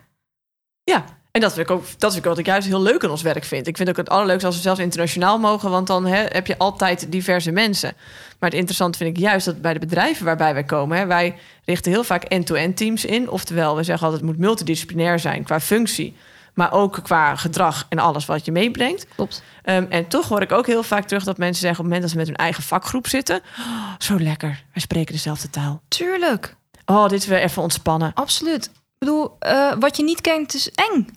Ja, 0.84 1.06
en 1.36 1.42
dat 1.42 1.54
vind 1.54 1.70
ik 1.70 1.76
ook, 1.76 1.84
dat 1.98 2.12
vind 2.12 2.24
ik 2.24 2.30
wat 2.30 2.38
ik 2.40 2.46
juist 2.46 2.68
heel 2.68 2.82
leuk 2.82 3.04
aan 3.04 3.10
ons 3.10 3.22
werk 3.22 3.44
vind. 3.44 3.68
Ik 3.68 3.78
vind 3.78 3.90
ook 3.90 3.98
het 3.98 4.10
allerleukste 4.10 4.46
als 4.46 4.56
we 4.56 4.62
zelfs 4.62 4.80
internationaal 4.80 5.40
mogen, 5.40 5.70
want 5.70 5.88
dan 5.88 6.06
hè, 6.06 6.24
heb 6.30 6.48
je 6.48 6.58
altijd 6.58 7.12
diverse 7.12 7.52
mensen. 7.52 7.94
Maar 8.40 8.50
het 8.50 8.58
interessante 8.60 8.98
vind 8.98 9.18
ik 9.18 9.24
juist 9.24 9.46
dat 9.46 9.62
bij 9.62 9.74
de 9.74 9.80
bedrijven 9.80 10.26
waarbij 10.26 10.54
wij 10.54 10.64
komen, 10.64 10.98
hè, 10.98 11.06
wij 11.06 11.36
richten 11.66 11.92
heel 11.92 12.04
vaak 12.04 12.24
end-to-end 12.24 12.78
teams 12.78 13.06
in. 13.06 13.30
Oftewel, 13.30 13.76
we 13.76 13.84
zeggen 13.84 14.06
altijd 14.06 14.22
het 14.24 14.32
moet 14.32 14.40
multidisciplinair 14.46 15.20
zijn 15.20 15.44
qua 15.44 15.60
functie, 15.60 16.16
maar 16.54 16.72
ook 16.74 17.00
qua 17.04 17.36
gedrag 17.36 17.86
en 17.90 18.00
alles 18.00 18.26
wat 18.26 18.46
je 18.46 18.52
meebrengt. 18.52 19.06
Klopt. 19.16 19.44
Ehm, 19.64 19.86
en 19.90 20.08
toch 20.08 20.28
hoor 20.28 20.42
ik 20.42 20.52
ook 20.52 20.68
heel 20.68 20.84
vaak 20.84 21.06
terug 21.08 21.24
dat 21.24 21.38
mensen 21.38 21.62
zeggen 21.62 21.80
op 21.86 21.92
het 21.92 21.94
moment 21.94 22.02
dat 22.02 22.12
ze 22.12 22.18
met 22.18 22.28
hun 22.28 22.46
eigen 22.46 22.64
vakgroep 22.64 23.08
zitten, 23.08 23.42
"Oh, 23.60 23.94
zo 23.98 24.20
lekker, 24.20 24.64
wij 24.74 24.82
spreken 24.82 25.14
dezelfde 25.14 25.50
taal. 25.50 25.82
Tuurlijk, 25.88 26.56
Oh, 26.86 27.08
dit 27.08 27.20
is 27.20 27.28
weer 27.28 27.40
even 27.42 27.62
ontspannen. 27.62 28.12
absoluut. 28.14 28.66
Ik 28.66 28.72
bedoel, 29.00 29.36
eh, 29.40 29.72
wat 29.80 29.98
je 29.98 30.04
niet 30.04 30.22
kent 30.22 30.54
is 30.54 30.72
eng. 30.72 31.08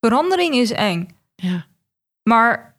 Verandering 0.00 0.54
is 0.54 0.70
eng. 0.70 1.08
Ja. 1.34 1.66
Maar 2.22 2.76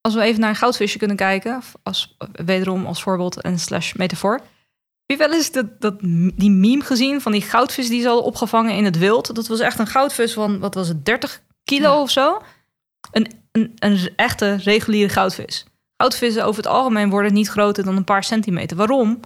als 0.00 0.14
we 0.14 0.20
even 0.22 0.40
naar 0.40 0.48
een 0.50 0.56
goudvisje 0.56 0.98
kunnen 0.98 1.16
kijken, 1.16 1.62
als, 1.82 2.16
wederom 2.32 2.86
als 2.86 3.02
voorbeeld 3.02 3.40
en 3.40 3.58
slash 3.58 3.92
metafoor. 3.92 4.32
Heb 5.06 5.18
je 5.18 5.26
wel 5.28 5.32
eens 5.36 5.50
dat, 5.50 5.80
dat, 5.80 6.00
die 6.34 6.50
meme 6.50 6.82
gezien 6.84 7.20
van 7.20 7.32
die 7.32 7.42
goudvis 7.42 7.88
die 7.88 8.00
ze 8.00 8.06
hadden 8.06 8.24
opgevangen 8.24 8.74
in 8.74 8.84
het 8.84 8.98
wild? 8.98 9.34
Dat 9.34 9.46
was 9.46 9.60
echt 9.60 9.78
een 9.78 9.86
goudvis 9.86 10.32
van, 10.32 10.58
wat 10.58 10.74
was 10.74 10.88
het, 10.88 11.04
30 11.04 11.42
kilo 11.64 11.92
Ja. 11.92 12.00
of 12.00 12.10
zo? 12.10 12.42
Een, 13.12 13.30
een, 13.52 13.72
een 13.78 14.10
echte 14.16 14.54
reguliere 14.54 15.08
goudvis. 15.12 15.64
Goudvissen 15.96 16.44
over 16.44 16.62
het 16.62 16.72
algemeen 16.72 17.10
worden 17.10 17.32
niet 17.32 17.48
groter 17.48 17.84
dan 17.84 17.96
een 17.96 18.04
paar 18.04 18.24
centimeter. 18.24 18.76
Waarom? 18.76 19.20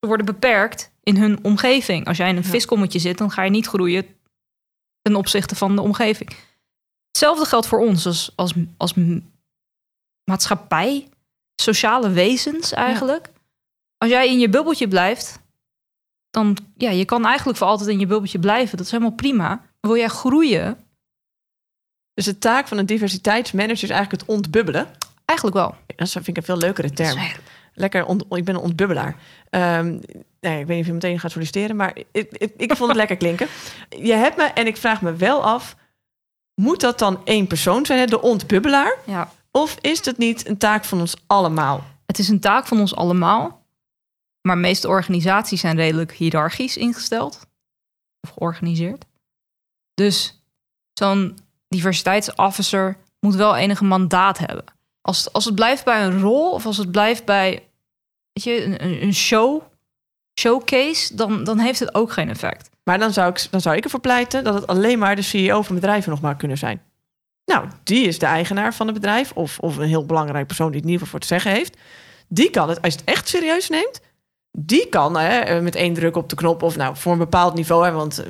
Ze 0.00 0.06
worden 0.06 0.26
beperkt 0.26 0.90
in 1.02 1.16
hun 1.16 1.38
omgeving. 1.42 2.06
Als 2.06 2.16
jij 2.16 2.28
in 2.28 2.36
een 2.36 2.42
Ja. 2.42 2.48
viskommetje 2.48 2.98
zit, 2.98 3.18
dan 3.18 3.30
ga 3.30 3.42
je 3.42 3.50
niet 3.50 3.66
groeien 3.66 4.06
ten 5.08 5.16
opzichte 5.16 5.56
van 5.56 5.76
de 5.76 5.82
omgeving. 5.82 6.36
Hetzelfde 7.06 7.44
geldt 7.44 7.66
voor 7.66 7.80
ons 7.80 8.06
als, 8.06 8.32
als, 8.36 8.52
als 8.76 8.94
maatschappij, 10.24 11.08
sociale 11.54 12.10
wezens 12.10 12.72
eigenlijk. 12.72 13.30
Als 13.96 14.10
jij 14.10 14.28
in 14.28 14.38
je 14.38 14.48
bubbeltje 14.48 14.88
blijft, 14.88 15.38
dan 16.30 16.56
ja, 16.76 16.90
je 16.90 17.04
kan 17.04 17.26
eigenlijk 17.26 17.58
voor 17.58 17.66
altijd 17.66 17.88
in 17.88 17.98
je 17.98 18.06
bubbeltje 18.06 18.38
blijven. 18.38 18.76
Dat 18.76 18.86
is 18.86 18.92
helemaal 18.92 19.14
prima. 19.14 19.62
Wil 19.80 19.96
jij 19.96 20.08
groeien? 20.08 20.78
Dus 22.14 22.24
de 22.24 22.38
taak 22.38 22.68
van 22.68 22.78
een 22.78 22.86
diversiteitsmanager 22.86 23.82
is 23.82 23.90
eigenlijk 23.90 24.22
het 24.22 24.30
ontbubbelen. 24.30 24.86
Eigenlijk 25.24 25.58
wel. 25.58 25.74
Dat 25.96 26.10
vind 26.10 26.28
ik 26.28 26.36
een 26.36 26.42
veel 26.42 26.56
leukere 26.56 26.90
term. 26.90 27.20
Lekker, 27.74 28.04
ont- 28.04 28.24
ik 28.30 28.44
ben 28.44 28.54
een 28.54 28.60
ontbubbelaar. 28.60 29.16
Ehm, 29.50 29.98
nee, 30.40 30.60
ik 30.60 30.66
weet 30.66 30.68
niet 30.68 30.80
of 30.80 30.86
je 30.86 30.92
meteen 30.92 31.20
gaat 31.20 31.30
solliciteren, 31.30 31.76
maar 31.76 31.96
ik, 31.96 32.06
ik, 32.32 32.52
ik 32.56 32.76
vond 32.76 32.88
het 32.88 32.96
lekker 32.96 33.16
klinken. 33.16 33.48
Je 33.88 34.12
hebt 34.12 34.36
me, 34.36 34.42
en 34.44 34.66
ik 34.66 34.76
vraag 34.76 35.02
me 35.02 35.14
wel 35.14 35.42
af, 35.44 35.76
moet 36.54 36.80
dat 36.80 36.98
dan 36.98 37.20
één 37.24 37.46
persoon 37.46 37.86
zijn, 37.86 37.98
hè, 37.98 38.06
de 38.06 38.20
ontbubbelaar? 38.22 38.96
Ja. 39.06 39.32
Of 39.50 39.76
is 39.80 40.04
het 40.04 40.18
niet 40.18 40.48
een 40.48 40.58
taak 40.58 40.84
van 40.84 41.00
ons 41.00 41.16
allemaal? 41.26 41.84
Het 42.06 42.18
is 42.18 42.28
een 42.28 42.40
taak 42.40 42.66
van 42.66 42.80
ons 42.80 42.94
allemaal. 42.96 43.66
Maar 44.42 44.54
de 44.56 44.62
meeste 44.62 44.88
organisaties 44.88 45.60
zijn 45.60 45.76
redelijk 45.76 46.12
hiërarchisch 46.12 46.76
ingesteld. 46.76 47.46
Of 48.20 48.30
georganiseerd. 48.30 49.04
Dus 49.94 50.42
zo'n 50.92 51.38
diversiteitsofficer 51.68 52.96
moet 53.20 53.34
wel 53.34 53.56
enige 53.56 53.84
mandaat 53.84 54.38
hebben. 54.38 54.64
Als 55.00 55.24
het, 55.24 55.32
als 55.32 55.44
het 55.44 55.54
blijft 55.54 55.84
bij 55.84 56.04
een 56.04 56.20
rol 56.20 56.52
of 56.52 56.66
als 56.66 56.76
het 56.76 56.90
blijft 56.90 57.24
bij 57.24 57.68
weet 58.32 58.44
je, 58.44 58.64
een- 58.64 59.02
een 59.02 59.14
show, 59.14 59.62
showcase, 60.38 61.14
dan, 61.14 61.44
dan 61.44 61.58
heeft 61.58 61.80
het 61.80 61.94
ook 61.94 62.12
geen 62.12 62.28
effect. 62.28 62.70
Maar 62.84 62.98
dan 62.98 63.12
zou, 63.12 63.30
ik, 63.30 63.46
dan 63.50 63.60
zou 63.60 63.76
ik 63.76 63.84
ervoor 63.84 64.00
pleiten 64.00 64.44
dat 64.44 64.54
het 64.54 64.66
alleen 64.66 64.98
maar 64.98 65.16
de 65.16 65.22
CEO 65.22 65.62
van 65.62 65.74
bedrijven 65.74 66.10
nog 66.10 66.20
maar 66.20 66.36
kunnen 66.36 66.58
zijn. 66.58 66.82
Nou, 67.44 67.66
die 67.82 68.06
is 68.06 68.18
de 68.18 68.26
eigenaar 68.26 68.74
van 68.74 68.86
het 68.86 68.94
bedrijf, 68.94 69.32
of, 69.32 69.58
of 69.58 69.76
een 69.76 69.88
heel 69.88 70.06
belangrijk 70.06 70.46
persoon 70.46 70.70
die 70.70 70.80
het 70.80 70.90
in 70.90 71.06
voor 71.06 71.20
te 71.20 71.26
zeggen 71.26 71.50
heeft. 71.50 71.76
Die 72.28 72.50
kan 72.50 72.68
het, 72.68 72.82
als 72.82 72.92
je 72.92 73.00
het 73.00 73.08
echt 73.08 73.28
serieus 73.28 73.68
neemt, 73.68 74.00
die 74.52 74.88
kan 74.88 75.16
hè, 75.18 75.60
met 75.60 75.74
één 75.74 75.94
druk 75.94 76.16
op 76.16 76.28
de 76.28 76.36
knop, 76.36 76.62
of 76.62 76.76
nou 76.76 76.96
voor 76.96 77.12
een 77.12 77.18
bepaald 77.18 77.54
niveau, 77.54 77.84
hè, 77.84 77.92
want 77.92 78.24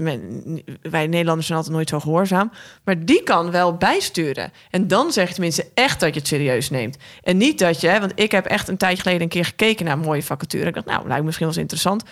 wij 0.83 1.07
Nederlanders 1.07 1.47
zijn 1.47 1.59
altijd 1.59 1.77
nooit 1.77 1.89
zo 1.89 2.01
gehoorzaam, 2.01 2.51
maar 2.85 3.05
die 3.05 3.23
kan 3.23 3.51
wel 3.51 3.77
bijsturen. 3.77 4.53
En 4.71 4.89
dan 4.89 5.13
zeg 5.13 5.29
je 5.29 5.35
tenminste 5.35 5.67
echt 5.75 6.01
dat 6.01 6.15
je 6.15 6.19
het 6.19 6.29
serieus 6.29 6.71
neemt. 6.71 6.97
En 7.23 7.37
niet 7.37 7.59
dat 7.59 7.81
je, 7.81 7.89
hè, 7.89 8.01
want 8.01 8.13
ik 8.15 8.33
heb 8.33 8.47
echt 8.47 8.69
een 8.69 8.77
tijdje 8.77 9.03
geleden 9.03 9.23
een 9.23 9.29
keer 9.29 9.45
gekeken 9.45 9.85
naar 9.85 9.95
een 9.95 10.05
mooie 10.05 10.23
vacature. 10.23 10.67
Ik 10.67 10.75
dacht, 10.75 10.87
nou, 10.87 11.01
lijkt 11.01 11.19
me 11.19 11.25
misschien 11.25 11.47
wel 11.47 11.55
eens 11.55 11.63
interessant. 11.63 12.03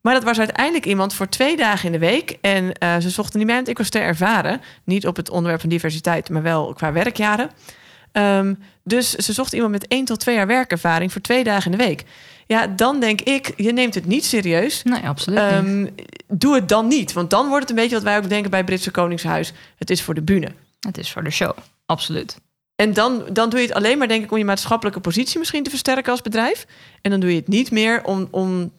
Maar 0.00 0.14
dat 0.14 0.24
was 0.24 0.38
uiteindelijk 0.38 0.86
iemand 0.86 1.14
voor 1.14 1.28
twee 1.28 1.56
dagen 1.56 1.86
in 1.86 1.92
de 1.92 2.06
week. 2.06 2.38
En 2.40 2.72
eh, 2.72 2.96
ze 2.98 3.10
zochten 3.10 3.46
want 3.46 3.68
ik 3.68 3.78
was 3.78 3.88
te 3.88 3.98
ervaren. 3.98 4.60
Niet 4.84 5.06
op 5.06 5.16
het 5.16 5.30
onderwerp 5.30 5.60
van 5.60 5.70
diversiteit, 5.70 6.30
maar 6.30 6.42
wel 6.42 6.72
qua 6.72 6.92
werkjaren. 6.92 7.50
Ehm, 8.12 8.54
dus 8.84 9.10
ze 9.10 9.32
zochten 9.32 9.54
iemand 9.54 9.72
met 9.72 9.86
één 9.86 10.04
tot 10.04 10.20
twee 10.20 10.34
jaar 10.34 10.46
werkervaring 10.46 11.12
voor 11.12 11.20
twee 11.20 11.44
dagen 11.44 11.72
in 11.72 11.78
de 11.78 11.84
week. 11.84 12.04
Ja, 12.46 12.66
dan 12.66 13.00
denk 13.00 13.20
ik, 13.20 13.52
je 13.56 13.72
neemt 13.72 13.94
het 13.94 14.06
niet 14.06 14.24
serieus. 14.24 14.82
Nee, 14.82 15.02
absoluut 15.02 15.38
niet. 15.38 15.50
Ehm, 15.50 15.86
doe 16.28 16.54
het 16.54 16.68
dan 16.68 16.88
niet. 16.88 17.12
Want 17.12 17.30
dan 17.30 17.48
wordt 17.48 17.60
het 17.60 17.70
een 17.70 17.82
beetje 17.82 17.94
wat 17.94 18.04
wij 18.04 18.16
ook 18.16 18.28
denken 18.28 18.50
bij 18.50 18.58
het 18.58 18.68
Britse 18.68 18.90
Koningshuis. 18.90 19.52
Het 19.76 19.90
is 19.90 20.02
voor 20.02 20.14
de 20.14 20.22
bühne. 20.22 20.52
Het 20.80 20.98
is 20.98 21.12
voor 21.12 21.24
de 21.24 21.30
show. 21.30 21.56
Absoluut. 21.86 22.36
En 22.76 22.92
dan, 22.92 23.24
dan 23.32 23.50
doe 23.50 23.60
je 23.60 23.66
het 23.66 23.74
alleen 23.74 23.98
maar, 23.98 24.08
denk 24.08 24.24
ik, 24.24 24.32
om 24.32 24.38
je 24.38 24.44
maatschappelijke 24.44 25.00
positie 25.00 25.38
misschien 25.38 25.62
te 25.62 25.70
versterken 25.70 26.10
als 26.12 26.22
bedrijf. 26.22 26.66
En 27.02 27.10
dan 27.10 27.20
doe 27.20 27.30
je 27.30 27.36
het 27.36 27.48
niet 27.48 27.70
meer 27.70 28.04
om, 28.04 28.28
om 28.30 28.72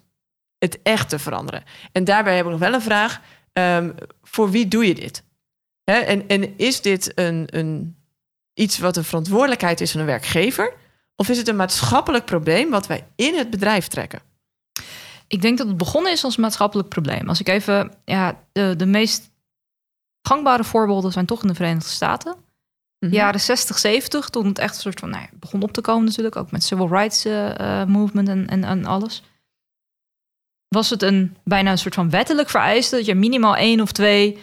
het 0.58 0.80
echt 0.84 1.10
te 1.10 1.20
veranderen. 1.20 1.63
En 1.91 2.04
daarbij 2.04 2.36
heb 2.36 2.46
ik 2.46 2.52
nog 2.52 2.60
wel 2.60 2.74
een 2.74 2.82
vraag. 2.82 3.22
Ehm, 3.54 3.91
voor 4.24 4.52
wie 4.52 4.67
doe 4.67 4.88
je 4.88 4.96
dit? 4.96 5.24
Hè, 5.84 6.00
en, 6.00 6.28
en 6.28 6.58
is 6.58 6.82
dit 6.82 7.12
een, 7.15 7.46
een, 7.46 7.96
iets 8.62 8.78
wat 8.78 8.97
een 8.97 9.04
verantwoordelijkheid 9.04 9.82
is 9.82 9.91
van 9.91 10.00
een 10.00 10.06
werkgever? 10.06 10.74
Of 11.15 11.30
is 11.30 11.38
het 11.38 11.47
een 11.47 11.56
maatschappelijk 11.56 12.26
probleem 12.26 12.69
wat 12.69 12.88
wij 12.88 13.08
in 13.15 13.36
het 13.36 13.50
bedrijf 13.50 13.88
trekken? 13.88 14.21
Ik 15.28 15.41
denk 15.41 15.58
dat 15.58 15.67
het 15.67 15.78
begonnen 15.78 16.12
is 16.12 16.24
als 16.24 16.38
maatschappelijk 16.38 16.89
probleem. 16.89 17.30
Als 17.30 17.39
ik 17.39 17.47
even, 17.47 17.93
ja, 18.06 18.43
de, 18.52 18.76
de 18.76 18.86
meest 18.86 19.32
gangbare 20.21 20.63
voorbeelden 20.63 21.12
zijn 21.12 21.26
toch 21.26 21.41
in 21.41 21.47
de 21.47 21.56
Verenigde 21.56 21.89
Staten. 21.89 22.36
Mhm. 23.00 23.13
Jaren 23.13 23.39
60, 23.39 23.78
70, 23.78 24.30
toen 24.30 24.45
het 24.45 24.60
echt 24.60 24.76
een 24.76 24.82
soort 24.82 25.00
van, 25.00 25.10
nou, 25.10 25.21
ja, 25.21 25.30
begon 25.34 25.63
op 25.63 25.71
te 25.71 25.82
komen 25.82 26.06
natuurlijk, 26.06 26.36
ook 26.36 26.52
met 26.52 26.63
civil 26.63 26.88
rights 26.88 27.26
eh, 27.26 27.82
eh, 27.82 27.88
movement 27.88 28.28
en, 28.28 28.47
en, 28.47 28.63
en 28.63 28.86
alles. 28.86 29.24
Was 30.67 30.89
het 30.89 31.02
een 31.02 31.38
bijna 31.43 31.71
een 31.71 31.78
soort 31.78 31.93
van 31.93 32.10
wettelijk 32.10 32.50
vereiste 32.50 32.95
dat 32.95 33.06
je 33.06 33.15
minimaal 33.15 33.56
één 33.56 33.82
of 33.82 33.91
twee 33.91 34.38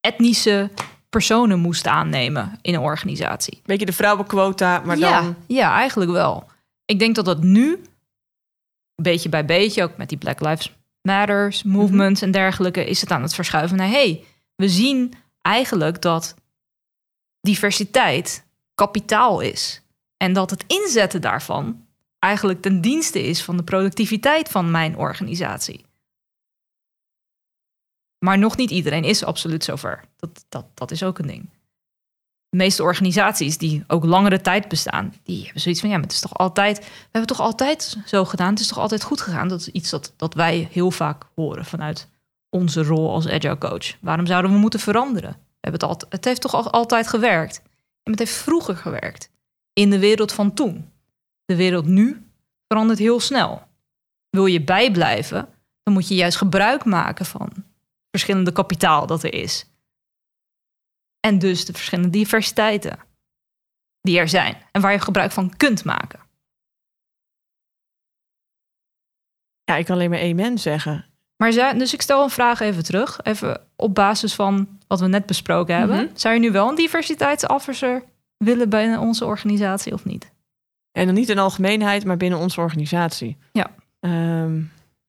etnische 0.00 0.70
personen 1.08 1.58
moest 1.58 1.86
aannemen 1.86 2.58
in 2.62 2.74
een 2.74 2.80
organisatie. 2.80 3.60
Beetje 3.64 3.86
de 3.86 3.92
vrouwenquota, 3.92 4.82
maar 4.84 4.98
ja, 4.98 5.20
dan... 5.20 5.36
ja, 5.46 5.74
eigenlijk 5.74 6.10
wel. 6.10 6.46
Ik 6.84 6.98
denk 6.98 7.14
dat 7.14 7.24
dat 7.24 7.42
nu, 7.42 7.82
beetje 9.02 9.28
bij 9.28 9.44
beetje, 9.44 9.82
ook 9.82 9.96
met 9.96 10.08
die 10.08 10.18
Black 10.18 10.40
Lives 10.40 10.76
Matters 11.02 11.62
movement 11.62 12.22
en 12.22 12.30
dergelijke, 12.30 12.84
is 12.84 13.00
het 13.00 13.10
aan 13.10 13.22
het 13.22 13.34
verschuiven 13.34 13.76
naar 13.76 13.88
hey, 13.88 14.24
we 14.56 14.68
zien 14.68 15.14
eigenlijk 15.40 16.02
dat 16.02 16.34
diversiteit 17.40 18.44
kapitaal 18.74 19.40
is. 19.40 19.82
En 20.16 20.32
dat 20.32 20.50
het 20.50 20.64
inzetten 20.66 21.20
daarvan 21.20 21.86
eigenlijk 22.18 22.62
ten 22.62 22.80
dienste 22.80 23.22
is 23.22 23.42
van 23.42 23.56
de 23.56 23.62
productiviteit 23.62 24.48
van 24.48 24.70
mijn 24.70 24.96
organisatie. 24.96 25.84
Maar 28.18 28.38
nog 28.38 28.56
niet 28.56 28.70
iedereen 28.70 29.04
is 29.04 29.24
absoluut 29.24 29.64
zover. 29.64 30.04
Dat, 30.16 30.44
dat, 30.48 30.66
dat 30.74 30.90
is 30.90 31.02
ook 31.02 31.18
een 31.18 31.26
ding. 31.26 31.48
De 32.48 32.56
meeste 32.56 32.82
organisaties 32.82 33.58
die 33.58 33.84
ook 33.86 34.04
langere 34.04 34.40
tijd 34.40 34.68
bestaan, 34.68 35.14
die 35.22 35.44
hebben 35.44 35.60
zoiets 35.60 35.80
van 35.80 35.88
ja, 35.88 35.94
maar 35.94 36.04
het 36.04 36.14
is 36.14 36.20
toch 36.20 36.34
altijd, 36.38 36.78
we 36.78 36.84
hebben 36.84 37.20
het 37.20 37.28
toch 37.28 37.40
altijd 37.40 37.96
zo 38.06 38.24
gedaan, 38.24 38.50
het 38.50 38.60
is 38.60 38.66
toch 38.66 38.78
altijd 38.78 39.02
goed 39.02 39.20
gegaan. 39.20 39.48
Dat 39.48 39.60
is 39.60 39.68
iets 39.68 39.90
dat, 39.90 40.12
dat 40.16 40.34
wij 40.34 40.68
heel 40.70 40.90
vaak 40.90 41.24
horen 41.34 41.64
vanuit 41.64 42.08
onze 42.50 42.82
rol 42.82 43.10
als 43.10 43.28
agile 43.28 43.58
coach. 43.58 43.96
Waarom 44.00 44.26
zouden 44.26 44.50
we 44.52 44.58
moeten 44.58 44.80
veranderen? 44.80 45.30
We 45.30 45.36
hebben 45.60 45.80
het, 45.80 45.90
altijd, 45.90 46.12
het 46.12 46.24
heeft 46.24 46.40
toch 46.40 46.54
al- 46.54 46.70
altijd 46.70 47.08
gewerkt. 47.08 47.62
En 48.02 48.10
het 48.10 48.18
heeft 48.18 48.32
vroeger 48.32 48.76
gewerkt. 48.76 49.30
In 49.72 49.90
de 49.90 49.98
wereld 49.98 50.32
van 50.32 50.54
toen. 50.54 50.90
De 51.44 51.56
wereld 51.56 51.86
nu 51.86 52.26
verandert 52.66 52.98
heel 52.98 53.20
snel. 53.20 53.62
Wil 54.30 54.46
je 54.46 54.62
bijblijven, 54.62 55.48
dan 55.82 55.94
moet 55.94 56.08
je 56.08 56.14
juist 56.14 56.36
gebruik 56.36 56.84
maken 56.84 57.26
van 57.26 57.52
verschillende 58.10 58.52
kapitaal 58.52 59.06
dat 59.06 59.22
er 59.22 59.34
is. 59.34 59.66
En 61.20 61.38
dus 61.38 61.64
de 61.64 61.72
verschillende 61.72 62.10
diversiteiten 62.10 62.98
die 64.00 64.18
er 64.18 64.28
zijn 64.28 64.62
en 64.72 64.80
waar 64.80 64.92
je 64.92 65.00
gebruik 65.00 65.30
van 65.32 65.56
kunt 65.56 65.84
maken. 65.84 66.20
Ja, 69.64 69.76
ik 69.76 69.84
kan 69.84 69.94
alleen 69.94 70.10
maar 70.10 70.22
amen 70.22 70.58
zeggen. 70.58 71.06
Maar 71.36 71.52
zou- 71.52 71.78
dus 71.78 71.92
ik 71.94 72.02
stel 72.02 72.22
een 72.22 72.30
vraag 72.30 72.60
even 72.60 72.84
terug, 72.84 73.22
even 73.22 73.66
op 73.76 73.94
basis 73.94 74.34
van 74.34 74.78
wat 74.86 75.00
we 75.00 75.06
net 75.06 75.26
besproken 75.26 75.76
hebben. 75.76 76.04
Mhm. 76.04 76.16
Zou 76.16 76.34
je 76.34 76.40
nu 76.40 76.50
wel 76.50 76.68
een 76.68 76.74
diversiteitsofficer 76.74 78.04
willen 78.36 78.68
binnen 78.68 78.98
onze 79.00 79.24
organisatie 79.24 79.92
of 79.92 80.04
niet? 80.04 80.32
En 80.92 81.06
dan 81.06 81.14
niet 81.14 81.28
in 81.28 81.38
algemeenheid, 81.38 82.04
maar 82.04 82.16
binnen 82.16 82.38
onze 82.38 82.60
organisatie. 82.60 83.36
Ja. 83.52 83.74
Ehm, 84.00 84.62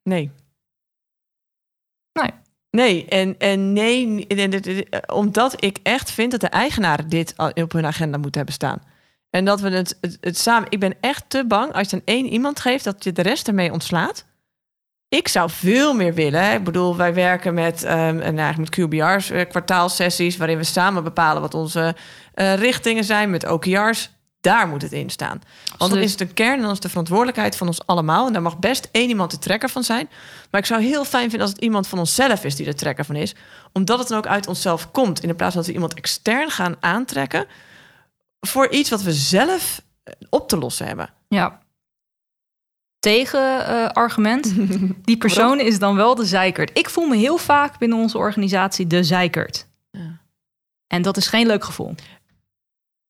nee. 0.04 0.32
Nee. 2.12 2.32
Nee, 2.72 3.06
en, 3.06 3.36
en 3.38 3.74
nee, 3.74 4.28
omdat 5.14 5.64
ik 5.64 5.78
echt 5.84 6.12
vind 6.12 6.32
dat 6.32 6.42
de 6.42 6.48
eigenaren 6.48 7.10
dit 7.10 7.34
op 7.54 7.72
hun 7.72 7.86
agenda 7.86 8.18
moeten 8.18 8.38
hebben 8.38 8.54
staan. 8.54 8.82
En 9.30 9.46
dat 9.46 9.60
we 9.60 9.70
het, 9.70 9.98
het, 10.22 10.38
samen. 10.38 10.72
Ik 10.72 10.80
ben 10.80 10.96
echt 11.02 11.24
te 11.28 11.46
bang 11.48 11.74
als 11.74 11.90
je 11.90 11.96
aan 11.96 12.02
één 12.06 12.26
iemand 12.26 12.60
geeft 12.60 12.84
dat 12.84 13.04
je 13.04 13.12
de 13.12 13.22
rest 13.22 13.48
ermee 13.48 13.72
ontslaat. 13.72 14.26
Ik 15.10 15.28
zou 15.28 15.50
veel 15.50 15.94
meer 15.94 16.14
willen. 16.14 16.54
Ik 16.54 16.64
bedoel, 16.64 16.98
wij 16.98 17.14
werken 17.14 17.54
met, 17.54 17.84
ehm, 17.84 18.20
en 18.20 18.36
met 18.36 18.70
QBR's, 18.70 19.30
eh, 19.30 19.50
kwartaalsessies, 19.50 20.38
waarin 20.38 20.58
we 20.58 20.64
samen 20.64 21.04
bepalen 21.04 21.42
wat 21.42 21.54
onze 21.54 21.96
eh, 22.34 22.54
richtingen 22.54 23.04
zijn 23.04 23.30
met 23.30 23.48
OKR's. 23.48 24.12
Daar 24.42 24.68
moet 24.68 24.82
het 24.82 24.92
in 24.92 25.10
staan. 25.10 25.42
Want 25.78 25.92
dan 25.92 26.02
is 26.02 26.12
het 26.12 26.22
een 26.22 26.34
kern 26.34 26.56
en 26.56 26.62
dan 26.62 26.72
is 26.72 26.80
de 26.80 26.90
verantwoordelijkheid 26.90 27.56
van 27.56 27.68
ons 27.68 27.86
allemaal. 27.86 28.28
En 28.28 28.34
daar 28.34 28.42
mag 28.42 28.60
best 28.60 28.90
één 28.92 29.10
iemand 29.10 29.32
de 29.32 29.40
trekker 29.40 29.70
van 29.70 29.84
zijn. 29.84 30.10
Maar 30.52 30.62
ik 30.62 30.68
zou 30.68 30.82
heel 30.82 31.06
fijn 31.06 31.30
vinden 31.30 31.42
als 31.42 31.52
het 31.52 31.62
iemand 31.62 31.88
van 31.88 32.00
onszelf 32.00 32.44
is 32.44 32.56
die 32.56 32.66
de 32.66 32.74
trekker 32.74 33.06
van 33.06 33.16
is. 33.16 33.36
Omdat 33.74 34.00
het 34.00 34.08
dan 34.08 34.18
ook 34.18 34.28
uit 34.28 34.48
onszelf 34.48 34.92
komt. 34.92 35.24
In 35.24 35.36
plaats 35.36 35.54
van 35.54 35.62
dat 35.62 35.66
we 35.66 35.76
iemand 35.76 35.94
extern 35.94 36.50
gaan 36.50 36.76
aantrekken. 36.80 37.48
Voor 38.40 38.70
iets 38.70 38.90
wat 38.90 39.02
we 39.02 39.14
zelf 39.14 39.82
eh, 40.04 40.14
op 40.30 40.50
te 40.50 40.58
lossen 40.58 40.86
hebben. 40.86 41.10
Ja. 41.28 41.60
tegenargument. 43.00 44.54
die 45.06 45.18
persoon 45.18 45.60
is 45.60 45.80
dan 45.80 45.96
wel 45.96 46.16
de 46.16 46.26
zeikert. 46.26 46.78
Ik 46.78 46.90
voel 46.90 47.08
me 47.08 47.16
heel 47.16 47.38
vaak 47.38 47.78
binnen 47.78 47.98
onze 47.98 48.18
organisatie 48.18 48.88
de 48.88 49.04
zeikert. 49.04 49.68
Ja. 49.92 50.20
En 50.88 51.02
dat 51.02 51.18
is 51.18 51.28
geen 51.28 51.48
leuk 51.48 51.64
gevoel. 51.64 51.96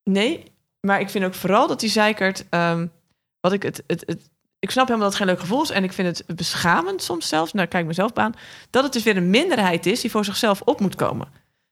Nee, 0.03 0.57
maar 0.81 0.99
ik 0.99 1.09
vind 1.09 1.25
ook 1.25 1.33
vooral 1.33 1.67
dat 1.67 1.79
die 1.79 1.89
zeikert... 1.89 2.45
Ehm, 2.49 2.87
wat 3.39 3.53
ik 3.53 3.63
het, 3.63 3.83
het, 3.87 4.03
het 4.05 4.29
ik 4.59 4.71
snap 4.71 4.87
helemaal 4.87 5.09
dat 5.09 5.17
het 5.17 5.27
geen 5.27 5.35
leuk 5.35 5.45
gevoel 5.45 5.61
is. 5.61 5.69
En 5.69 5.83
ik 5.83 5.93
vind 5.93 6.17
het 6.17 6.35
beschamend 6.35 7.03
soms 7.03 7.27
zelfs, 7.27 7.53
nou 7.53 7.67
kijk 7.67 7.85
mezelf 7.85 8.13
aan, 8.13 8.33
dat 8.69 8.83
het 8.83 8.93
dus 8.93 9.03
weer 9.03 9.17
een 9.17 9.29
minderheid 9.29 9.85
is 9.85 10.01
die 10.01 10.11
voor 10.11 10.25
zichzelf 10.25 10.61
op 10.61 10.79
moet 10.79 10.95
komen. 10.95 11.27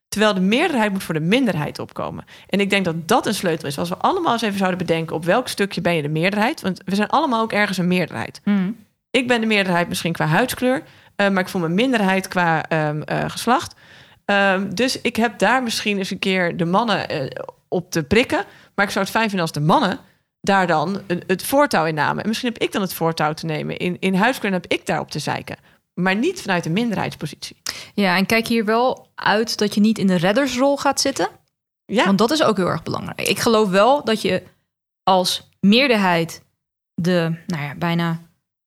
Terwijl 0.08 0.34
de 0.34 0.40
meerderheid 0.40 0.92
moet 0.92 1.02
voor 1.02 1.14
de 1.14 1.20
minderheid 1.20 1.78
opkomen. 1.78 2.24
En 2.48 2.60
ik 2.60 2.70
denk 2.70 2.84
dat 2.84 3.08
dat 3.08 3.26
een 3.26 3.34
sleutel 3.34 3.68
is. 3.68 3.78
Als 3.78 3.88
we 3.88 3.96
allemaal 3.96 4.32
eens 4.32 4.42
even 4.42 4.58
zouden 4.58 4.78
bedenken 4.78 5.16
op 5.16 5.24
welk 5.24 5.48
stukje 5.48 5.80
ben 5.80 5.94
je 5.94 6.02
de 6.02 6.08
meerderheid. 6.08 6.60
Want 6.60 6.80
we 6.84 6.94
zijn 6.94 7.08
allemaal 7.08 7.42
ook 7.42 7.52
ergens 7.52 7.78
een 7.78 7.88
meerderheid. 7.88 8.40
Hmm. 8.44 8.76
Ik 9.10 9.28
ben 9.28 9.40
de 9.40 9.46
meerderheid 9.46 9.88
misschien 9.88 10.12
qua 10.12 10.26
huidskleur, 10.26 10.82
uh, 11.16 11.28
maar 11.28 11.42
ik 11.42 11.48
voel 11.48 11.60
me 11.60 11.68
minderheid 11.68 12.28
qua 12.28 12.64
um, 12.88 13.02
uh, 13.06 13.24
geslacht. 13.26 13.74
Um, 14.24 14.74
dus 14.74 15.00
ik 15.00 15.16
heb 15.16 15.38
daar 15.38 15.62
misschien 15.62 15.98
eens 15.98 16.10
een 16.10 16.18
keer 16.18 16.56
de 16.56 16.64
mannen 16.64 17.22
uh, 17.22 17.30
op 17.68 17.90
te 17.90 18.02
prikken. 18.02 18.44
Maar 18.78 18.86
ik 18.86 18.92
zou 18.92 19.04
het 19.04 19.14
fijn 19.14 19.28
vinden 19.28 19.46
als 19.46 19.52
de 19.52 19.60
mannen 19.60 19.98
daar 20.40 20.66
dan 20.66 21.00
het 21.26 21.42
voortouw 21.42 21.84
in 21.84 21.94
namen. 21.94 22.22
En 22.22 22.28
misschien 22.28 22.52
heb 22.52 22.62
ik 22.62 22.72
dan 22.72 22.82
het 22.82 22.92
voortouw 22.94 23.32
te 23.32 23.46
nemen. 23.46 23.76
In, 23.76 23.96
in 24.00 24.14
heb 24.14 24.66
ik 24.66 24.86
daarop 24.86 25.10
te 25.10 25.18
zeiken. 25.18 25.56
Maar 25.94 26.16
niet 26.16 26.40
vanuit 26.40 26.66
een 26.66 26.72
minderheidspositie. 26.72 27.56
Ja, 27.94 28.16
en 28.16 28.26
kijk 28.26 28.46
hier 28.46 28.64
wel 28.64 29.08
uit 29.14 29.58
dat 29.58 29.74
je 29.74 29.80
niet 29.80 29.98
in 29.98 30.06
de 30.06 30.16
reddersrol 30.16 30.76
gaat 30.76 31.00
zitten. 31.00 31.28
Ja. 31.84 32.04
Want 32.04 32.18
dat 32.18 32.30
is 32.30 32.42
ook 32.42 32.56
heel 32.56 32.66
erg 32.66 32.82
belangrijk. 32.82 33.20
Ik 33.20 33.38
geloof 33.38 33.68
wel 33.68 34.04
dat 34.04 34.22
je 34.22 34.42
als 35.02 35.48
meerderheid 35.60 36.42
de, 36.94 37.36
nou 37.46 37.62
ja, 37.62 37.74
bijna 37.74 38.20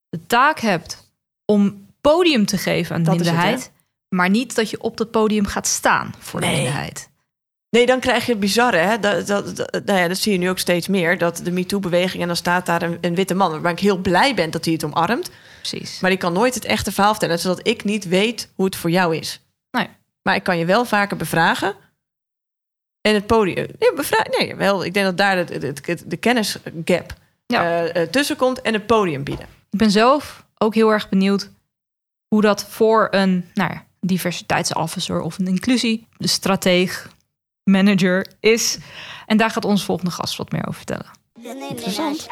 de 0.09 0.25
taak 0.27 0.59
hebt 0.59 1.11
om 1.45 1.87
podium 2.01 2.45
te 2.45 2.57
geven 2.57 2.95
aan 2.95 3.03
de 3.03 3.09
minderheid. 3.09 3.71
maar 4.09 4.29
niet 4.29 4.55
dat 4.55 4.69
je 4.69 4.81
op 4.81 4.97
dat 4.97 5.11
podium 5.11 5.45
gaat 5.45 5.67
staan 5.67 6.13
voor 6.19 6.41
de 6.41 6.47
minderheid. 6.47 7.10
Nee, 7.71 7.85
dan 7.85 7.99
krijg 7.99 8.25
je 8.25 8.31
het 8.31 8.39
bizarre. 8.39 8.77
Hè? 8.77 8.99
Dat, 8.99 9.27
dat, 9.27 9.55
dat, 9.55 9.85
nou 9.85 9.99
ja, 9.99 10.07
dat 10.07 10.17
zie 10.17 10.31
je 10.31 10.37
nu 10.37 10.49
ook 10.49 10.59
steeds 10.59 10.87
meer. 10.87 11.17
Dat 11.17 11.41
de 11.43 11.51
MeToo-beweging 11.51 12.21
en 12.21 12.27
dan 12.27 12.35
staat 12.35 12.65
daar 12.65 12.81
een, 12.81 12.97
een, 13.01 13.15
witte 13.15 13.33
man... 13.33 13.61
waar 13.61 13.71
ik 13.71 13.79
heel 13.79 13.97
blij 13.97 14.35
ben 14.35 14.51
dat 14.51 14.65
hij 14.65 14.73
het 14.73 14.83
omarmt. 14.83 15.31
Precies. 15.57 15.99
Maar 15.99 16.09
die 16.09 16.19
kan 16.19 16.33
nooit 16.33 16.53
het 16.53 16.65
echte 16.65 16.91
verhaal 16.91 17.11
vertellen... 17.11 17.39
zodat 17.39 17.67
ik 17.67 17.83
niet 17.83 18.07
weet 18.07 18.49
hoe 18.55 18.65
het 18.65 18.75
voor 18.75 18.89
jou 18.89 19.15
is. 19.15 19.41
Nee. 19.71 19.87
Maar 20.21 20.35
ik 20.35 20.43
kan 20.43 20.57
je 20.57 20.65
wel 20.65 20.85
vaker 20.85 21.17
bevragen. 21.17 21.75
En 23.01 23.13
het 23.13 23.27
podium... 23.27 23.67
Nee, 23.79 23.93
bevra 23.95 24.25
nee 24.37 24.55
wel, 24.55 24.85
ik 24.85 24.93
denk 24.93 25.05
dat 25.05 25.17
daar 25.17 25.45
de, 25.45 25.73
de, 25.73 25.97
de 26.05 26.17
kennisgap 26.17 27.13
ja. 27.47 27.95
uh, 27.95 28.01
tussen 28.03 28.35
komt... 28.35 28.61
en 28.61 28.73
het 28.73 28.85
podium 28.85 29.23
bieden. 29.23 29.45
Ik 29.69 29.79
ben 29.79 29.91
zelf 29.91 30.45
ook 30.57 30.75
heel 30.75 30.89
erg 30.89 31.09
benieuwd... 31.09 31.49
hoe 32.27 32.41
dat 32.41 32.65
voor 32.69 33.07
een 33.11 33.49
nou 33.53 33.73
ja, 33.73 33.85
diversiteitsofficer 33.99 35.21
of 35.21 35.39
een 35.39 35.47
inclusie... 35.47 36.07
manager 37.63 38.27
is. 38.39 38.77
En 39.25 39.37
daar 39.37 39.49
gaat 39.49 39.65
onze 39.65 39.85
volgende 39.85 40.11
gast 40.11 40.37
wat 40.37 40.51
meer 40.51 40.67
over 40.67 40.73
vertellen. 40.85 41.11
Interessant. 41.69 42.27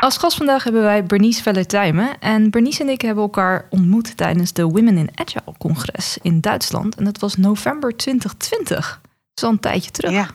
Als 0.00 0.16
gast 0.16 0.36
vandaag 0.36 0.64
hebben 0.64 0.82
wij 0.82 1.04
Bernice 1.04 1.42
Velletijmen. 1.42 2.18
En 2.18 2.50
Bernice 2.50 2.82
en 2.82 2.88
ik 2.88 3.00
hebben 3.00 3.22
elkaar 3.22 3.66
ontmoet 3.70 4.16
tijdens 4.16 4.52
de 4.52 4.64
Women 4.64 4.96
in 4.96 5.10
Agile 5.14 5.54
congres 5.58 6.18
in 6.22 6.40
Duitsland. 6.40 6.94
En 6.94 7.04
dat 7.04 7.18
was 7.18 7.36
november 7.36 7.96
2020. 7.96 9.00
Zo'n 9.34 9.50
een 9.50 9.60
tijdje 9.60 9.90
terug. 9.90 10.12
Ja, 10.12 10.28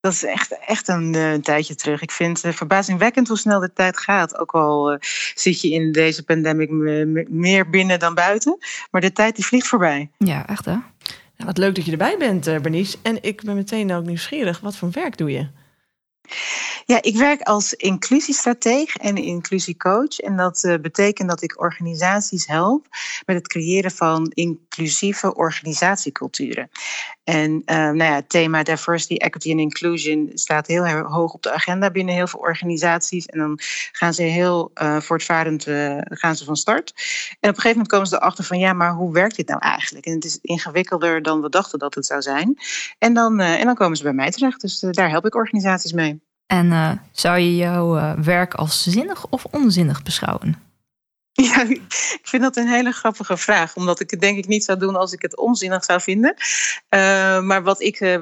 dat 0.00 0.12
is 0.12 0.24
echt, 0.24 0.58
echt 0.66 0.88
een, 0.88 1.14
eh, 1.14 1.32
een 1.32 1.42
tijdje 1.42 1.74
terug. 1.74 2.02
Ik 2.02 2.10
vind 2.10 2.42
het 2.42 2.54
verbazingwekkend 2.54 3.28
hoe 3.28 3.38
snel 3.38 3.60
de 3.60 3.72
tijd 3.72 3.98
gaat. 3.98 4.38
Ook 4.38 4.52
al 4.52 4.92
uh, 4.92 4.98
zit 5.34 5.60
je 5.60 5.70
in 5.70 5.92
deze 5.92 6.24
pandemic 6.24 6.70
meer 7.30 7.70
binnen 7.70 7.98
dan 7.98 8.14
buiten. 8.14 8.58
Maar 8.90 9.00
de 9.00 9.12
tijd 9.12 9.36
die 9.36 9.46
vliegt 9.46 9.66
voorbij. 9.66 10.10
Ja, 10.18 10.46
echt 10.46 10.64
hè? 10.64 10.76
Ja, 11.36 11.44
wat 11.44 11.58
leuk 11.58 11.74
dat 11.74 11.84
je 11.84 11.90
erbij 11.90 12.16
bent, 12.18 12.44
Bernice. 12.44 12.98
En 13.02 13.22
ik 13.22 13.42
ben 13.42 13.54
meteen 13.54 13.92
ook 13.92 14.04
nieuwsgierig. 14.04 14.60
Wat 14.60 14.76
voor 14.76 14.90
werk 14.90 15.16
doe 15.16 15.30
je? 15.30 15.48
Ja, 16.84 17.02
ik 17.02 17.16
werk 17.16 17.40
als 17.42 17.74
inclusiestrateeg 17.74 18.96
en 18.96 19.16
inclusiecoach. 19.16 20.18
En 20.18 20.36
dat 20.36 20.64
uh, 20.64 20.74
betekent 20.80 21.28
dat 21.28 21.42
ik 21.42 21.60
organisaties 21.60 22.46
help 22.46 22.86
met 23.26 23.36
het 23.36 23.48
creëren 23.48 23.90
van 23.90 24.32
inclusieve 24.78 25.34
organisatieculturen. 25.34 26.70
En 27.24 27.50
uh, 27.50 27.76
nou 27.76 27.96
ja, 27.96 28.14
het 28.14 28.28
thema 28.28 28.62
diversity, 28.62 29.14
equity 29.14 29.50
en 29.50 29.58
inclusion 29.58 30.30
staat 30.34 30.66
heel 30.66 30.86
hoog 30.86 31.32
op 31.32 31.42
de 31.42 31.52
agenda 31.52 31.90
binnen 31.90 32.14
heel 32.14 32.26
veel 32.26 32.40
organisaties. 32.40 33.26
En 33.26 33.38
dan 33.38 33.58
gaan 33.92 34.14
ze 34.14 34.22
heel 34.22 34.70
uh, 34.82 35.00
voortvarend 35.00 35.66
gaan 36.08 36.36
ze 36.36 36.44
van 36.44 36.56
start. 36.56 36.92
En 37.40 37.50
op 37.50 37.56
een 37.56 37.62
gegeven 37.62 37.70
moment 37.70 37.88
komen 37.88 38.06
ze 38.06 38.16
erachter 38.16 38.44
van 38.44 38.58
ja, 38.58 38.72
maar 38.72 38.92
hoe 38.92 39.12
werkt 39.12 39.36
dit 39.36 39.48
nou 39.48 39.60
eigenlijk? 39.60 40.06
En 40.06 40.14
het 40.14 40.24
is 40.24 40.38
ingewikkelder 40.42 41.22
dan 41.22 41.40
we 41.40 41.48
dachten 41.48 41.78
dat 41.78 41.94
het 41.94 42.06
zou 42.06 42.22
zijn. 42.22 42.56
En 42.98 43.14
dan, 43.14 43.40
en 43.40 43.64
dan 43.64 43.74
komen 43.74 43.96
ze 43.96 44.02
bij 44.02 44.12
mij 44.12 44.30
terecht. 44.30 44.60
Dus 44.60 44.80
daar 44.80 45.10
help 45.10 45.26
ik 45.26 45.34
organisaties 45.34 45.92
mee. 45.92 46.20
En 46.46 47.00
zou 47.12 47.38
je 47.38 47.56
jouw 47.56 48.14
werk 48.22 48.54
als 48.54 48.82
zinnig 48.82 49.26
of 49.26 49.44
onzinnig 49.44 50.02
beschouwen? 50.02 50.67
Ja, 51.48 51.62
ik 51.62 52.20
vind 52.22 52.42
dat 52.42 52.56
een 52.56 52.68
hele 52.68 52.92
grappige 52.92 53.36
vraag, 53.36 53.76
omdat 53.76 54.00
ik 54.00 54.10
het 54.10 54.20
denk 54.20 54.38
ik 54.38 54.46
niet 54.46 54.64
zou 54.64 54.78
doen 54.78 54.96
als 54.96 55.12
ik 55.12 55.22
het 55.22 55.36
onzinnig 55.36 55.84
zou 55.84 56.00
vinden. 56.00 56.34
Uh, 56.36 57.40
maar 57.40 57.62
wat 57.62 57.80
ik 57.80 58.00
uh, 58.00 58.18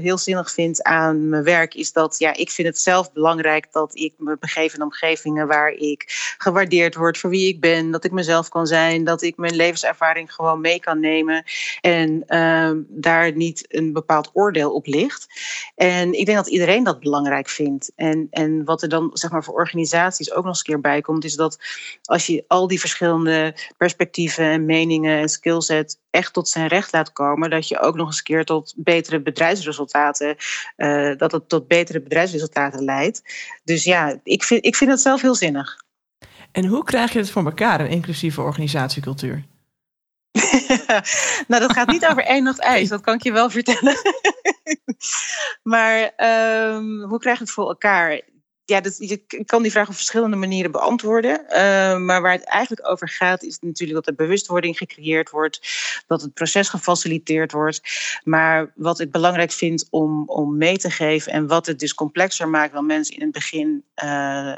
heel 0.00 0.18
zinnig 0.18 0.50
vind 0.50 0.82
aan 0.82 1.28
mijn 1.28 1.44
werk 1.44 1.74
is 1.74 1.92
dat 1.92 2.18
ja, 2.18 2.34
ik 2.34 2.50
vind 2.50 2.68
het 2.68 2.78
zelf 2.78 3.12
belangrijk 3.12 3.66
dat 3.72 3.96
ik 3.96 4.14
me 4.16 4.36
begeef 4.40 4.74
in 4.74 4.82
omgevingen 4.82 5.46
waar 5.46 5.70
ik 5.70 6.04
gewaardeerd 6.38 6.94
word 6.94 7.18
voor 7.18 7.30
wie 7.30 7.48
ik 7.48 7.60
ben, 7.60 7.90
dat 7.90 8.04
ik 8.04 8.12
mezelf 8.12 8.48
kan 8.48 8.66
zijn, 8.66 9.04
dat 9.04 9.22
ik 9.22 9.36
mijn 9.36 9.56
levenservaring 9.56 10.34
gewoon 10.34 10.60
mee 10.60 10.80
kan 10.80 11.00
nemen 11.00 11.44
en 11.80 12.24
uh, 12.28 12.70
daar 12.88 13.32
niet 13.32 13.64
een 13.68 13.92
bepaald 13.92 14.30
oordeel 14.32 14.72
op 14.72 14.86
ligt. 14.86 15.26
En 15.74 16.12
ik 16.12 16.26
denk 16.26 16.38
dat 16.38 16.48
iedereen 16.48 16.84
dat 16.84 17.00
belangrijk 17.00 17.48
vindt. 17.48 17.92
En, 17.96 18.26
en 18.30 18.64
wat 18.64 18.82
er 18.82 18.88
dan 18.88 19.10
zeg 19.12 19.30
maar 19.30 19.44
voor 19.44 19.54
organisaties 19.54 20.30
ook 20.32 20.44
nog 20.44 20.46
eens 20.46 20.58
een 20.58 20.64
keer 20.64 20.80
bij 20.80 21.00
komt, 21.00 21.24
is 21.24 21.34
dat 21.34 21.58
als 22.04 22.26
je 22.26 22.39
al 22.46 22.66
die 22.66 22.80
verschillende 22.80 23.54
perspectieven 23.76 24.44
en 24.44 24.64
meningen 24.64 25.18
en 25.18 25.28
skillset 25.28 25.98
echt 26.10 26.32
tot 26.32 26.48
zijn 26.48 26.66
recht 26.66 26.92
laat 26.92 27.12
komen, 27.12 27.50
dat 27.50 27.68
je 27.68 27.80
ook 27.80 27.94
nog 27.94 28.06
eens 28.06 28.18
een 28.18 28.24
keer 28.24 28.44
tot 28.44 28.74
betere 28.76 29.22
bedrijfsresultaten, 29.22 30.36
uh, 30.76 31.16
dat 31.16 31.32
het 31.32 31.48
tot 31.48 31.68
betere 31.68 32.00
bedrijfsresultaten 32.00 32.84
leidt. 32.84 33.22
Dus 33.64 33.84
ja, 33.84 34.20
ik 34.22 34.44
vind, 34.44 34.64
ik 34.64 34.76
vind 34.76 34.90
het 34.90 35.00
zelf 35.00 35.20
heel 35.20 35.34
zinnig. 35.34 35.84
En 36.52 36.66
hoe 36.66 36.84
krijg 36.84 37.12
je 37.12 37.18
het 37.18 37.30
voor 37.30 37.44
elkaar, 37.44 37.80
een 37.80 37.88
inclusieve 37.88 38.40
organisatiecultuur? 38.40 39.44
nou, 41.48 41.60
dat 41.60 41.72
gaat 41.72 41.88
niet 41.88 42.06
over 42.06 42.24
één 42.24 42.42
nacht 42.42 42.58
ijs, 42.58 42.88
dat 42.88 43.00
kan 43.00 43.14
ik 43.14 43.22
je 43.22 43.32
wel 43.32 43.50
vertellen. 43.50 43.96
maar 45.72 46.12
um, 46.74 47.02
hoe 47.02 47.18
krijg 47.18 47.38
je 47.38 47.44
het 47.44 47.52
voor 47.52 47.68
elkaar? 47.68 48.20
Ja, 48.70 48.80
dat, 48.80 48.96
je 48.98 49.44
kan 49.44 49.62
die 49.62 49.70
vraag 49.70 49.88
op 49.88 49.94
verschillende 49.94 50.36
manieren 50.36 50.70
beantwoorden. 50.70 51.40
Uh, 51.48 51.56
maar 51.96 52.22
waar 52.22 52.32
het 52.32 52.44
eigenlijk 52.44 52.88
over 52.88 53.08
gaat, 53.08 53.42
is 53.42 53.58
natuurlijk 53.60 54.04
dat 54.04 54.06
er 54.06 54.24
bewustwording 54.24 54.76
gecreëerd 54.76 55.30
wordt, 55.30 55.60
dat 56.06 56.22
het 56.22 56.34
proces 56.34 56.68
gefaciliteerd 56.68 57.52
wordt. 57.52 57.80
Maar 58.24 58.72
wat 58.74 59.00
ik 59.00 59.10
belangrijk 59.10 59.50
vind 59.52 59.86
om, 59.90 60.22
om 60.26 60.56
mee 60.56 60.78
te 60.78 60.90
geven 60.90 61.32
en 61.32 61.46
wat 61.46 61.66
het 61.66 61.78
dus 61.78 61.94
complexer 61.94 62.48
maakt 62.48 62.72
dan 62.72 62.86
mensen 62.86 63.14
in 63.14 63.22
het 63.22 63.32
begin 63.32 63.84
uh, 64.04 64.54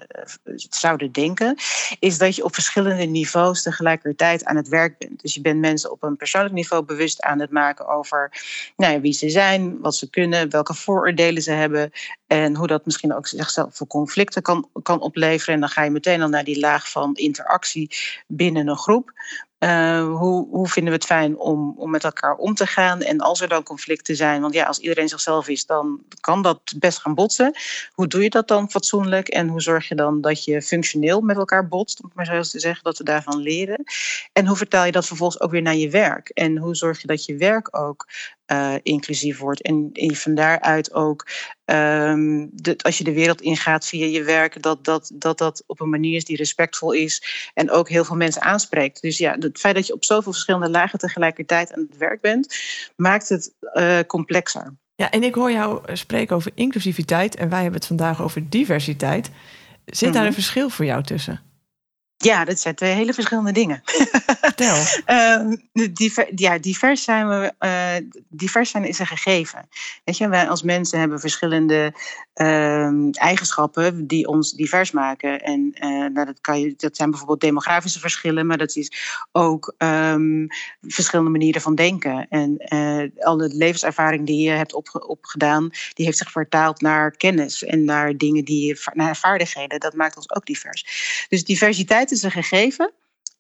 zouden 0.55 1.13
denken, 1.13 1.57
is 1.99 2.19
dat 2.19 2.37
je 2.37 2.45
op 2.45 2.55
verschillende 2.55 3.05
niveaus 3.05 3.63
tegelijkertijd 3.63 4.45
aan 4.45 4.57
het 4.57 4.69
werk 4.69 4.99
bent. 4.99 5.23
Dus 5.23 5.35
je 5.35 5.41
bent 5.41 5.61
mensen 5.61 5.91
op 5.91 6.03
een 6.03 6.17
persoonlijk 6.17 6.55
niveau 6.55 6.85
bewust 6.85 7.21
aan 7.21 7.41
het 7.41 7.51
maken 7.51 7.89
over 7.89 8.33
nou 8.77 8.93
ja, 8.93 9.01
wie 9.01 9.13
ze 9.13 9.31
zijn, 9.31 9.81
wat 9.81 9.97
ze 9.97 10.11
kunnen, 10.11 10.51
welke 10.51 10.75
vooroordelen 10.75 11.43
ze 11.43 11.51
hebben 11.51 11.93
en 12.33 12.57
hoe 12.57 12.67
dat 12.67 12.85
misschien 12.85 13.15
ook 13.15 13.27
zichzelf 13.27 13.77
voorkomt 13.77 13.91
conflicten 14.05 14.43
kan, 14.43 14.69
kan 14.83 15.01
opleveren. 15.01 15.55
En 15.55 15.61
dan 15.61 15.69
ga 15.69 15.83
je 15.83 15.91
meteen 15.91 16.23
al 16.23 16.29
naar 16.29 16.45
die 16.45 16.61
laag 16.61 16.91
van 16.91 17.15
interactie 17.15 17.97
binnen 18.27 18.69
een 18.69 18.77
groep. 18.77 19.13
Uh, 19.59 20.17
hoe, 20.17 20.49
hoe 20.49 20.69
vinden 20.69 20.93
we 20.93 20.99
het 20.99 21.07
fijn 21.07 21.39
om, 21.39 21.75
om 21.77 21.91
met 21.91 22.05
elkaar 22.05 22.35
om 22.35 22.55
te 22.55 22.67
gaan? 22.67 23.03
En 23.03 23.21
als 23.21 23.41
er 23.41 23.49
dan 23.49 23.63
conflicten 23.63 24.17
zijn, 24.17 24.41
want 24.41 24.55
ja, 24.55 24.65
als 24.65 24.79
iedereen 24.79 25.09
zichzelf 25.09 25.49
is, 25.49 25.67
dan 25.67 26.03
kan 26.21 26.43
dat 26.43 26.61
best 26.77 26.99
gaan 26.99 27.15
botsen. 27.15 27.53
Hoe 27.93 28.07
doe 28.07 28.23
je 28.23 28.31
dat 28.31 28.49
dan 28.49 28.71
fatsoenlijk? 28.71 29.29
En 29.29 29.49
hoe 29.49 29.61
zorg 29.61 29.89
je 29.89 29.95
dan 29.95 30.21
dat 30.21 30.45
je 30.45 30.63
functioneel 30.63 31.21
met 31.21 31.37
elkaar 31.37 31.69
botst, 31.69 32.03
om 32.03 32.11
maar 32.15 32.27
zo 32.27 32.43
te 32.43 32.61
zeggen, 32.61 32.85
dat 32.85 32.99
we 32.99 33.05
daarvan 33.05 33.39
leren? 33.39 33.85
En 34.33 34.47
hoe 34.47 34.57
vertaal 34.57 34.85
je 34.85 34.93
dat 34.93 35.07
vervolgens 35.07 35.41
ook 35.41 35.51
weer 35.51 35.63
naar 35.63 35.77
je 35.77 35.91
werk? 35.91 36.29
En 36.29 36.57
hoe 36.57 36.75
zorg 36.75 37.01
je 37.01 37.07
dat 37.07 37.25
je 37.25 37.37
werk 37.37 37.79
ook 37.79 38.07
uh, 38.53 38.75
inclusief 38.83 39.39
wordt? 39.39 39.63
En, 39.63 39.91
en 39.93 40.17
van 40.17 40.35
daaruit 40.35 40.93
ook 40.93 41.27
Um, 41.65 42.51
de, 42.53 42.75
als 42.79 42.99
je 42.99 43.05
de 43.05 43.13
wereld 43.13 43.41
ingaat 43.41 43.87
via 43.87 44.07
je 44.07 44.23
werk, 44.23 44.63
dat 44.63 44.85
dat, 44.85 45.11
dat 45.15 45.39
dat 45.39 45.65
op 45.67 45.81
een 45.81 45.89
manier 45.91 46.17
is 46.17 46.25
die 46.25 46.37
respectvol 46.37 46.93
is 46.93 47.51
en 47.55 47.71
ook 47.71 47.89
heel 47.89 48.05
veel 48.05 48.17
mensen 48.17 48.43
aanspreekt. 48.43 49.03
Dus 49.03 49.19
ja, 49.19 49.37
het 49.39 49.59
feit 49.59 49.75
dat 49.75 49.87
je 49.87 49.93
op 49.93 50.05
zoveel 50.05 50.33
verschillende 50.33 50.71
lagen 50.71 50.99
tegelijkertijd 50.99 51.73
aan 51.73 51.87
het 51.89 51.99
werk 51.99 52.21
bent, 52.21 52.55
maakt 52.97 53.29
het 53.29 53.55
uh, 53.75 53.99
complexer. 54.07 54.75
Ja, 54.95 55.11
en 55.11 55.23
ik 55.23 55.35
hoor 55.35 55.51
jou 55.53 55.87
eh, 55.87 55.95
spreken 55.95 56.37
over 56.37 56.51
inclusiviteit 56.55 57.37
en 57.37 57.49
wij 57.49 57.63
hebben 57.63 57.79
het 57.79 57.89
vandaag 57.89 58.23
over 58.23 58.49
diversiteit. 58.49 59.31
Zit 59.85 60.13
daar 60.13 60.17
Mhm. 60.23 60.27
een 60.27 60.33
verschil 60.33 60.69
voor 60.69 60.85
jou 60.85 61.03
tussen? 61.03 61.41
Ja, 62.23 62.45
dat 62.45 62.61
zijn 62.61 62.75
twee 62.75 62.93
hele 62.93 63.13
verschillende 63.13 63.53
dingen. 63.53 63.83
Vertel. 64.41 64.77
Ehm, 65.05 65.57
diver, 65.93 66.29
ja, 66.35 66.59
divers 66.59 67.05
zijn, 67.05 67.29
we, 67.29 67.53
eh, 67.59 67.95
divers 68.29 68.71
zijn 68.71 68.85
is 68.85 68.99
een 68.99 69.07
gegeven. 69.07 69.69
Weet 70.05 70.17
je, 70.17 70.29
wij 70.29 70.49
als 70.49 70.63
mensen 70.63 70.99
hebben 70.99 71.21
verschillende 71.21 71.95
ehm, 72.35 73.11
eigenschappen 73.11 74.07
die 74.07 74.27
ons 74.27 74.53
divers 74.53 74.91
maken. 74.91 75.41
En 75.41 75.71
eh, 75.75 75.89
nou, 75.89 76.25
dat, 76.27 76.41
kan 76.41 76.61
je, 76.61 76.75
dat 76.77 76.97
zijn 76.97 77.11
bijvoorbeeld 77.11 77.41
demografische 77.41 78.01
verschillen, 78.01 78.47
maar 78.47 78.59
dat 78.59 78.77
is 78.77 78.93
ook 79.33 79.75
ehm, 79.79 80.47
verschillende 80.81 81.31
manieren 81.31 81.61
van 81.61 81.75
denken. 81.75 82.27
En 82.29 82.57
eh, 82.59 83.25
alle 83.27 83.49
levenservaring 83.49 84.27
die 84.27 84.43
je 84.43 84.51
hebt 84.51 84.75
opge- 84.75 85.07
opgedaan, 85.07 85.71
die 85.93 86.05
heeft 86.05 86.19
zich 86.19 86.31
vertaald 86.31 86.81
naar 86.81 87.17
kennis 87.17 87.65
en 87.65 87.85
naar 87.85 88.17
dingen 88.17 88.45
die 88.45 88.67
je, 88.67 88.91
naar 88.93 89.17
vaardigheden. 89.17 89.81
Dat 89.81 89.95
maakt 89.95 90.17
ons 90.17 90.35
ook 90.35 90.47
divers. 90.47 91.27
Dus 91.29 91.45
diversiteit 91.45 92.11
is 92.13 92.23
een 92.23 92.31
gegeven. 92.31 92.93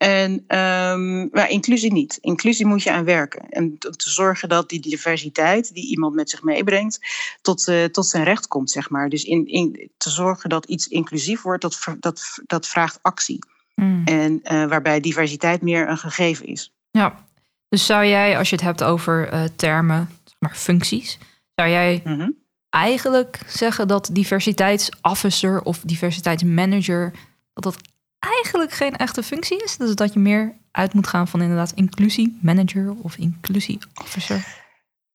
En, 0.03 0.45
ehm, 0.47 1.29
maar 1.31 1.51
inclusie 1.51 1.93
niet. 1.93 2.19
Inclusie 2.21 2.67
moet 2.67 2.83
je 2.83 2.93
aan 2.93 3.05
werken. 3.05 3.49
En 3.49 3.79
te 3.79 4.11
zorgen 4.11 4.49
dat 4.49 4.69
die 4.69 4.81
diversiteit 4.81 5.75
die 5.75 5.87
iemand 5.89 6.15
met 6.15 6.31
zich 6.31 6.43
meebrengt, 6.43 7.01
tot, 7.43 7.69
eh, 7.69 7.85
tot 7.85 8.07
zijn 8.07 8.25
recht 8.25 8.47
komt, 8.47 8.71
zeg 8.71 8.91
maar. 8.91 9.09
Dus 9.09 9.25
in, 9.25 9.47
in, 9.47 9.91
te 9.97 10.11
zorgen 10.11 10.49
dat 10.49 10.65
iets 10.65 10.89
inclusief 10.89 11.43
wordt, 11.43 11.63
dat, 11.63 11.79
dat, 12.01 12.39
dat 12.47 12.69
vraagt 12.69 12.99
actie. 13.03 13.39
Mm. 13.75 14.03
En 14.05 14.41
eh, 14.43 14.67
waarbij 14.67 15.01
diversiteit 15.01 15.63
meer 15.63 15.89
een 15.89 15.99
gegeven 15.99 16.47
is. 16.47 16.73
Ja, 16.91 17.25
dus 17.69 17.87
zou 17.87 18.07
jij, 18.07 18.39
als 18.39 18.49
je 18.49 18.55
het 18.55 18.65
hebt 18.65 18.83
over 18.83 19.29
eh, 19.29 19.45
termen, 19.57 20.09
zeg 20.25 20.37
maar 20.39 20.57
functies, 20.57 21.19
zou 21.55 21.69
jij 21.69 22.01
Mhm. 22.05 22.31
eigenlijk 22.71 23.41
zeggen 23.47 23.89
dat 23.89 24.11
diversiteitsofficer 24.13 25.63
of 25.63 25.81
diversiteitsmanager, 25.85 27.13
dat 27.53 27.65
dat 27.65 27.77
eigenlijk 28.31 28.73
geen 28.73 28.97
echte 28.97 29.23
functie 29.23 29.63
is? 29.65 29.77
Dus 29.77 29.95
dat 29.95 30.13
je 30.13 30.19
meer 30.19 30.55
uit 30.71 30.93
moet 30.95 31.07
gaan 31.07 31.29
van 31.29 31.43
inderdaad 31.43 31.73
inclusie 31.75 32.39
manager 32.43 32.95
of 33.03 33.17
inclusie 33.17 33.79
officer. 34.03 34.61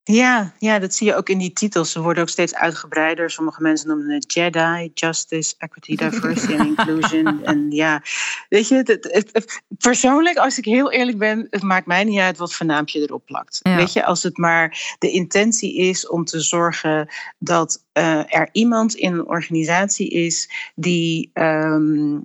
Ja, 0.04 0.54
ja, 0.60 0.80
dat 0.80 0.93
zie 0.93 1.08
je 1.08 1.15
ook 1.15 1.30
in 1.30 1.38
die 1.38 1.54
titels. 1.54 1.91
Ze 1.91 2.02
worden 2.02 2.22
ook 2.24 2.30
steeds 2.30 2.56
uitgebreider. 2.56 3.30
Sommige 3.32 3.62
mensen 3.62 3.88
noemen 3.88 4.10
het 4.10 4.34
Jedi, 4.34 4.91
Justice, 4.93 5.54
Equity, 5.58 5.96
Diversity 5.96 6.54
and 6.56 6.67
Inclusion. 6.78 7.43
En 7.43 7.72
ja, 7.72 8.02
weet 8.50 8.67
je, 8.67 8.76
het, 8.76 8.88
het- 8.88 9.30
het- 9.32 9.62
persoonlijk, 9.78 10.38
als 10.38 10.58
ik 10.58 10.65
heel 10.65 10.91
eerlijk 10.91 11.17
ben, 11.17 11.48
het 11.50 11.62
maakt 11.63 11.86
mij 11.86 12.04
niet 12.04 12.20
uit 12.20 12.38
wat 12.38 12.54
voor 12.54 12.65
naampje 12.65 13.00
erop 13.02 13.26
plakt. 13.26 13.60
Ja. 13.63 13.76
Weet 13.76 13.93
je, 13.93 14.06
als 14.06 14.24
het 14.24 14.38
maar 14.38 14.96
de 15.00 15.12
intentie 15.12 15.76
is 15.78 16.08
om 16.08 16.26
te 16.26 16.39
zorgen 16.39 17.08
dat 17.39 17.84
eh, 17.91 18.34
er 18.36 18.50
iemand 18.52 18.96
in 18.96 19.13
een 19.13 19.28
organisatie 19.28 20.10
is 20.10 20.50
die. 20.76 21.30
ehm, 21.34 22.17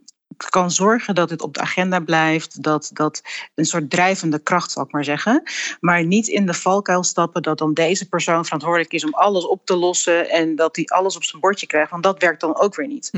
kan 0.49 0.71
zorgen 0.71 1.15
dat 1.15 1.31
het 1.31 1.43
op 1.43 1.55
de 1.55 1.61
agenda 1.61 2.01
blijft, 2.01 2.63
dat 2.63 2.91
dat 2.93 3.23
een 3.55 3.65
soort 3.65 3.91
drijvende 3.91 4.39
kracht, 4.39 4.71
zal 4.71 4.83
ik 4.83 4.93
maar 4.93 5.05
zeggen. 5.05 5.43
Maar 5.81 6.05
niet 6.05 6.29
in 6.29 6.47
de 6.47 6.55
valkuil 6.55 7.03
stappen 7.03 7.43
dat 7.43 7.59
dan 7.59 7.75
deze 7.75 8.09
persoon 8.09 8.45
verantwoordelijk 8.45 8.93
is 8.93 9.05
om 9.05 9.15
alles 9.15 9.47
op 9.47 9.67
te 9.67 9.77
lossen 9.77 10.31
en 10.31 10.57
dat 10.57 10.77
hij 10.77 10.85
alles 10.85 11.17
op 11.17 11.25
zijn 11.25 11.41
bordje 11.41 11.67
krijgt. 11.67 11.91
Want 11.91 12.03
dat 12.03 12.21
werkt 12.21 12.41
dan 12.41 12.61
ook 12.61 12.75
weer 12.75 12.87
niet. 12.87 13.11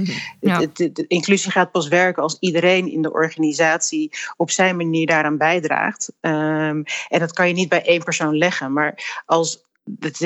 De 0.74 1.04
inclusie 1.08 1.50
gaat 1.50 1.70
pas 1.70 1.88
werken 1.88 2.22
als 2.22 2.36
iedereen 2.40 2.90
in 2.90 3.02
de 3.02 3.12
organisatie 3.12 4.10
op 4.36 4.50
zijn 4.50 4.76
manier 4.76 5.06
daaraan 5.06 5.38
bijdraagt. 5.38 6.12
Ehm, 6.20 6.82
en 7.08 7.18
dat 7.18 7.32
kan 7.32 7.48
je 7.48 7.54
niet 7.54 7.68
bij 7.68 7.84
één 7.84 8.04
persoon 8.04 8.36
leggen. 8.36 8.72
Maar 8.72 9.22
als. 9.26 9.63
Dat, 9.84 10.18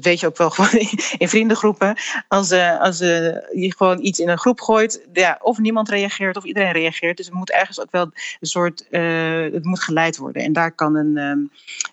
weet 0.00 0.20
je 0.20 0.26
ook 0.26 0.36
wel 0.36 0.50
gewoon 0.56 0.86
in 1.18 1.28
vriendengroepen. 1.28 1.96
Als, 2.28 2.50
eh, 2.50 2.80
als 2.80 3.00
eh, 3.00 3.08
je 3.52 3.74
gewoon 3.76 4.04
iets 4.04 4.18
in 4.18 4.28
een 4.28 4.38
groep 4.38 4.60
gooit, 4.60 5.08
ja, 5.12 5.38
of 5.42 5.58
niemand 5.58 5.88
reageert 5.88 6.36
of 6.36 6.44
iedereen 6.44 6.72
reageert. 6.72 7.16
Dus 7.16 7.26
het 7.26 7.34
moet 7.34 7.50
ergens 7.50 7.80
ook 7.80 7.90
wel 7.90 8.10
een 8.40 8.48
soort. 8.48 8.88
eh, 8.88 9.42
het 9.52 9.64
moet 9.64 9.82
geleid 9.82 10.16
worden. 10.16 10.42
En 10.42 10.52
daar 10.52 10.72
kan 10.72 10.94
een 10.94 11.16
ehm 11.16 11.38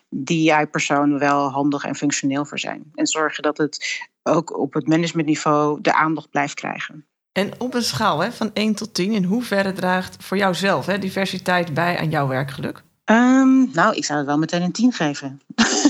DI-persoon 0.08 1.18
wel 1.18 1.48
handig 1.50 1.84
en 1.84 1.94
functioneel 1.94 2.44
voor 2.44 2.58
zijn. 2.58 2.90
En 2.94 3.06
zorgen 3.06 3.42
dat 3.42 3.58
het 3.58 4.06
ook 4.22 4.58
op 4.58 4.74
het 4.74 4.86
managementniveau 4.86 5.78
de 5.80 5.94
aandacht 5.94 6.30
blijft 6.30 6.54
krijgen. 6.54 7.06
En 7.32 7.60
op 7.60 7.74
een 7.74 7.82
schaal 7.82 8.20
hè, 8.20 8.32
van 8.32 8.50
1 8.54 8.74
tot 8.74 8.94
10, 8.94 9.12
in 9.12 9.24
hoeverre 9.24 9.72
draagt 9.72 10.24
voor 10.24 10.36
jouzelf 10.36 10.86
hè, 10.86 10.98
diversiteit 10.98 11.74
bij 11.74 11.98
aan 11.98 12.10
jouw 12.10 12.26
werkgeluk? 12.26 12.82
Ehm, 13.08 13.70
nou, 13.72 13.96
ik 13.96 14.04
zou 14.04 14.18
het 14.18 14.26
wel 14.26 14.38
meteen 14.38 14.62
een 14.62 14.72
10 14.72 14.92
geven. 14.92 15.40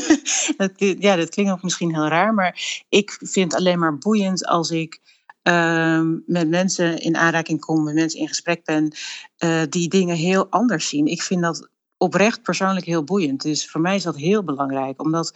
dat, 0.57 0.71
ja, 0.77 1.17
dat 1.17 1.29
klinkt 1.29 1.53
ook 1.53 1.63
misschien 1.63 1.95
heel 1.95 2.07
raar, 2.07 2.35
maar 2.35 2.85
ik 2.89 3.19
vind 3.21 3.53
het 3.53 3.61
alleen 3.61 3.79
maar 3.79 3.99
boeiend 3.99 4.47
als 4.47 4.71
ik 4.71 5.01
ehm, 5.43 6.17
met 6.27 6.49
mensen 6.49 6.99
in 6.99 7.17
aanraking 7.17 7.61
kom, 7.61 7.85
met 7.85 7.95
mensen 7.95 8.21
in 8.21 8.29
gesprek 8.29 8.65
ben, 8.65 8.93
eh, 9.37 9.63
die 9.69 9.89
dingen 9.89 10.17
heel 10.17 10.47
anders 10.51 10.89
zien. 10.89 11.07
Ik 11.07 11.23
vind 11.23 11.43
dat 11.43 11.69
oprecht 11.99 12.43
persoonlijk 12.43 12.87
heel 12.87 13.05
boeiend. 13.05 13.43
Dus 13.43 13.71
voor 13.71 13.81
mij 13.81 13.95
is 13.95 14.03
dat 14.03 14.17
heel 14.17 14.45
belangrijk, 14.45 15.03
omdat 15.03 15.33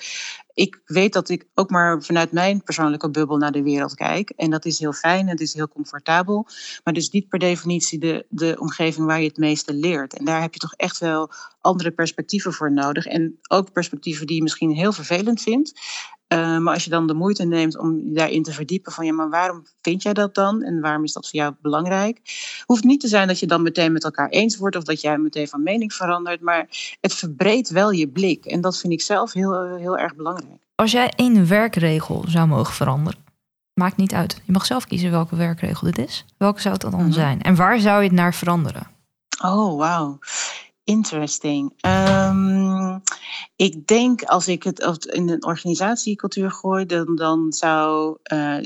ik 0.54 0.80
weet 0.84 1.12
dat 1.12 1.28
ik 1.28 1.46
ook 1.54 1.70
maar 1.70 2.02
vanuit 2.02 2.32
mijn 2.32 2.62
persoonlijke 2.62 3.10
bubbel 3.10 3.36
naar 3.36 3.52
de 3.52 3.62
wereld 3.62 3.94
kijk. 3.94 4.30
En 4.30 4.50
dat 4.50 4.64
is 4.64 4.78
heel 4.78 4.92
fijn, 4.92 5.28
het 5.28 5.40
is 5.40 5.54
heel 5.54 5.68
comfortabel. 5.68 6.46
Maar 6.84 6.94
dus 6.94 7.10
niet 7.10 7.28
per 7.28 7.38
definitie 7.38 7.98
de, 7.98 8.26
de 8.28 8.56
omgeving 8.58 9.06
waar 9.06 9.20
je 9.20 9.28
het 9.28 9.36
meeste 9.36 9.74
leert. 9.74 10.14
En 10.14 10.24
daar 10.24 10.40
heb 10.40 10.52
je 10.52 10.60
toch 10.60 10.74
echt 10.74 10.98
wel 10.98 11.30
andere 11.60 11.90
perspectieven 11.90 12.52
voor 12.52 12.72
nodig. 12.72 13.06
En 13.06 13.38
ook 13.48 13.72
perspectieven 13.72 14.26
die 14.26 14.36
je 14.36 14.42
misschien 14.42 14.70
heel 14.70 14.92
vervelend 14.92 15.42
vindt. 15.42 15.80
Uh, 16.38 16.58
maar 16.58 16.74
als 16.74 16.84
je 16.84 16.90
dan 16.90 17.06
de 17.06 17.14
moeite 17.14 17.44
neemt 17.44 17.78
om 17.78 17.96
je 17.96 18.12
daarin 18.12 18.42
te 18.42 18.52
verdiepen 18.52 18.92
van 18.92 19.06
ja, 19.06 19.12
maar 19.12 19.30
waarom 19.30 19.62
vind 19.82 20.02
jij 20.02 20.12
dat 20.12 20.34
dan? 20.34 20.62
En 20.62 20.80
waarom 20.80 21.04
is 21.04 21.12
dat 21.12 21.28
voor 21.30 21.40
jou 21.40 21.54
belangrijk? 21.62 22.20
Hoeft 22.66 22.84
niet 22.84 23.00
te 23.00 23.08
zijn 23.08 23.28
dat 23.28 23.38
je 23.38 23.46
dan 23.46 23.62
meteen 23.62 23.92
met 23.92 24.04
elkaar 24.04 24.28
eens 24.28 24.56
wordt 24.56 24.76
of 24.76 24.82
dat 24.84 25.00
jij 25.00 25.18
meteen 25.18 25.48
van 25.48 25.62
mening 25.62 25.92
verandert, 25.92 26.40
maar 26.40 26.66
het 27.00 27.14
verbreedt 27.14 27.70
wel 27.70 27.90
je 27.90 28.08
blik. 28.08 28.44
En 28.44 28.60
dat 28.60 28.78
vind 28.78 28.92
ik 28.92 29.00
zelf 29.00 29.32
heel, 29.32 29.76
heel 29.76 29.98
erg 29.98 30.14
belangrijk. 30.16 30.60
Als 30.74 30.92
jij 30.92 31.12
één 31.16 31.48
werkregel 31.48 32.24
zou 32.28 32.46
mogen 32.46 32.74
veranderen, 32.74 33.18
maakt 33.74 33.96
niet 33.96 34.12
uit. 34.14 34.40
Je 34.44 34.52
mag 34.52 34.66
zelf 34.66 34.86
kiezen 34.86 35.10
welke 35.10 35.36
werkregel 35.36 35.86
dit 35.86 35.98
is. 35.98 36.24
Welke 36.38 36.60
zou 36.60 36.72
het 36.74 36.82
dan 36.82 36.94
Mhm. 36.94 37.12
zijn? 37.12 37.42
En 37.42 37.54
waar 37.54 37.78
zou 37.80 38.02
je 38.02 38.08
het 38.08 38.16
naar 38.16 38.34
veranderen? 38.34 38.86
Oh, 39.44 39.78
wauw. 39.78 40.18
Interesting. 40.84 41.72
Um, 41.86 43.02
ik 43.56 43.86
denk 43.86 44.22
als 44.22 44.48
ik 44.48 44.62
het 44.62 45.04
in 45.04 45.28
een 45.28 45.44
organisatiecultuur 45.44 46.50
gooi, 46.50 46.86
dan, 46.86 47.14
dan 47.14 47.52
zou, 47.52 48.16
uh, 48.32 48.56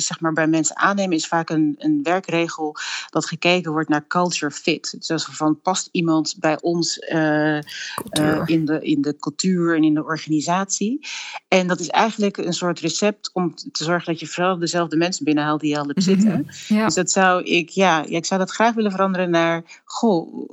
zeg 0.00 0.20
maar, 0.20 0.32
bij 0.32 0.46
mensen 0.46 0.76
aannemen 0.76 1.16
is 1.16 1.26
vaak 1.26 1.50
een, 1.50 1.74
een 1.78 2.00
werkregel 2.02 2.76
dat 3.10 3.26
gekeken 3.26 3.72
wordt 3.72 3.88
naar 3.88 4.06
culture 4.06 4.50
fit. 4.50 5.06
Dus 5.06 5.24
van 5.24 5.60
past 5.60 5.88
iemand 5.92 6.36
bij 6.38 6.58
ons 6.60 6.98
uh, 6.98 7.58
uh, 8.18 8.42
in, 8.44 8.64
de, 8.64 8.78
in 8.80 9.02
de 9.02 9.16
cultuur 9.16 9.76
en 9.76 9.84
in 9.84 9.94
de 9.94 10.04
organisatie. 10.04 11.06
En 11.48 11.66
dat 11.66 11.80
is 11.80 11.88
eigenlijk 11.88 12.36
een 12.36 12.52
soort 12.52 12.80
recept 12.80 13.30
om 13.32 13.54
te 13.54 13.84
zorgen 13.84 14.12
dat 14.12 14.20
je 14.20 14.26
vooral 14.26 14.58
dezelfde 14.58 14.96
mensen 14.96 15.24
binnenhaalt 15.24 15.60
die 15.60 15.70
je 15.70 15.78
al 15.78 15.86
hebt 15.86 16.02
zitten. 16.02 16.46
Ja. 16.68 16.84
Dus 16.84 16.94
dat 16.94 17.10
zou 17.10 17.42
ik, 17.42 17.68
ja, 17.68 18.04
ja, 18.08 18.16
ik 18.16 18.26
zou 18.26 18.40
dat 18.40 18.50
graag 18.50 18.74
willen 18.74 18.90
veranderen 18.90 19.30
naar, 19.30 19.82
goh, 19.84 20.50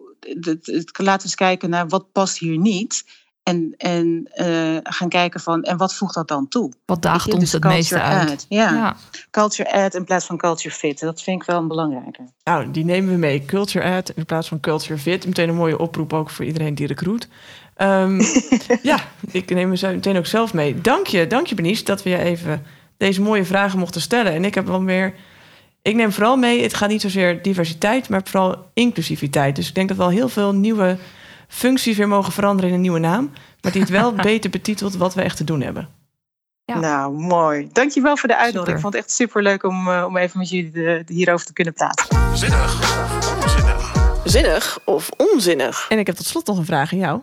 laten 0.94 1.18
we 1.18 1.24
eens 1.24 1.36
kijken 1.36 1.70
naar 1.70 1.88
wat 1.88 2.12
past 2.12 2.38
hier 2.38 2.58
niet. 2.58 3.04
En, 3.44 3.74
en 3.78 4.30
uh, 4.36 4.78
gaan 4.84 5.10
kijken 5.10 5.40
van, 5.40 5.64
en 5.64 5.78
wat 5.78 5.96
voegt 5.96 6.14
dat 6.14 6.28
dan 6.28 6.48
toe? 6.48 6.72
Wat 6.86 7.02
daagt 7.02 7.32
ons 7.32 7.40
dus 7.40 7.52
het 7.52 7.64
meeste 7.64 8.02
uit? 8.02 8.46
Ja. 8.50 8.74
ja. 8.74 8.96
culture 9.32 9.74
add 9.74 9.96
in 9.96 10.04
plaats 10.04 10.26
van 10.26 10.38
culture 10.38 10.76
fit. 10.76 11.00
Dat 11.00 11.22
vind 11.22 11.42
ik 11.42 11.48
wel 11.48 11.60
een 11.60 11.68
belangrijke. 11.68 12.22
Nou, 12.44 12.72
die 12.72 12.86
nemen 12.86 13.12
we 13.12 13.18
mee. 13.18 13.46
Culture 13.46 13.96
add 13.96 14.10
in 14.10 14.26
plaats 14.26 14.48
van 14.48 14.60
culture 14.60 14.98
fit. 14.98 15.26
Meteen 15.26 15.50
een 15.50 15.56
mooie 15.56 15.80
oproep 15.80 16.14
ook 16.14 16.30
voor 16.30 16.46
iedereen 16.46 16.76
die 16.76 16.88
recruit. 16.88 17.28
Um, 17.78 18.20
ja, 18.82 19.00
ik 19.32 19.50
neem 19.50 19.70
me 19.70 19.78
meteen 19.82 20.18
ook 20.18 20.26
zelf 20.26 20.54
mee. 20.54 20.82
Dank 20.82 21.08
je, 21.08 21.28
dank 21.28 21.48
je 21.48 21.56
Benice, 21.56 21.84
dat 21.84 22.04
we 22.04 22.10
je 22.10 22.18
even 22.18 22.66
deze 22.98 23.22
mooie 23.22 23.46
vragen 23.46 23.80
mochten 23.80 24.02
stellen. 24.02 24.34
En 24.34 24.46
ik 24.46 24.56
heb 24.56 24.68
wel 24.68 24.82
meer... 24.82 25.14
Ik 25.84 25.96
neem 25.96 26.12
vooral 26.12 26.38
mee, 26.38 26.62
het 26.62 26.74
gaat 26.74 26.90
niet 26.90 27.02
zozeer 27.02 27.42
diversiteit, 27.42 28.10
maar 28.10 28.22
vooral 28.24 28.70
inclusiviteit. 28.74 29.56
Dus 29.56 29.68
ik 29.68 29.76
denk 29.76 29.88
dat 29.88 29.98
we 29.98 30.04
al 30.04 30.10
heel 30.10 30.30
veel 30.30 30.54
nieuwe 30.54 30.98
functies 31.48 31.98
weer 31.98 32.08
mogen 32.08 32.34
veranderen 32.34 32.70
in 32.70 32.76
een 32.76 32.82
nieuwe 32.82 33.00
naam. 33.00 33.32
Maar 33.62 33.72
die 33.72 33.82
het 33.82 33.90
wel 33.90 34.14
beter 34.32 34.50
betitelt 34.50 34.96
wat 34.96 35.14
we 35.14 35.22
echt 35.22 35.38
te 35.38 35.44
doen 35.44 35.62
hebben. 35.62 35.90
Ja. 36.66 36.80
Nou, 36.80 37.14
mooi. 37.14 37.70
Dankjewel 37.72 38.18
voor 38.18 38.30
de 38.30 38.38
uitnodiging. 38.38 38.66
Super. 38.66 38.76
Ik 38.76 38.82
vond 38.82 38.94
het 38.94 39.04
echt 39.04 39.14
superleuk 39.14 39.64
om, 39.64 39.88
uh, 39.88 40.06
om 40.08 40.18
even 40.18 40.40
met 40.40 40.50
jullie 40.50 40.72
de, 40.72 41.04
de 41.06 41.14
hierover 41.14 41.46
te 41.46 41.54
kunnen 41.54 41.74
praten. 41.74 42.38
Zinnig 42.38 42.82
of 42.82 43.44
onzinnig? 43.44 43.92
Zinnig 44.24 44.80
of 44.86 45.10
onzinnig? 45.18 45.86
En 45.90 46.00
ik 46.00 46.08
heb 46.08 46.16
tot 46.16 46.26
slot 46.26 46.48
nog 46.48 46.58
een 46.58 46.66
vraag 46.66 46.92
aan 46.92 47.00
jou. 47.00 47.22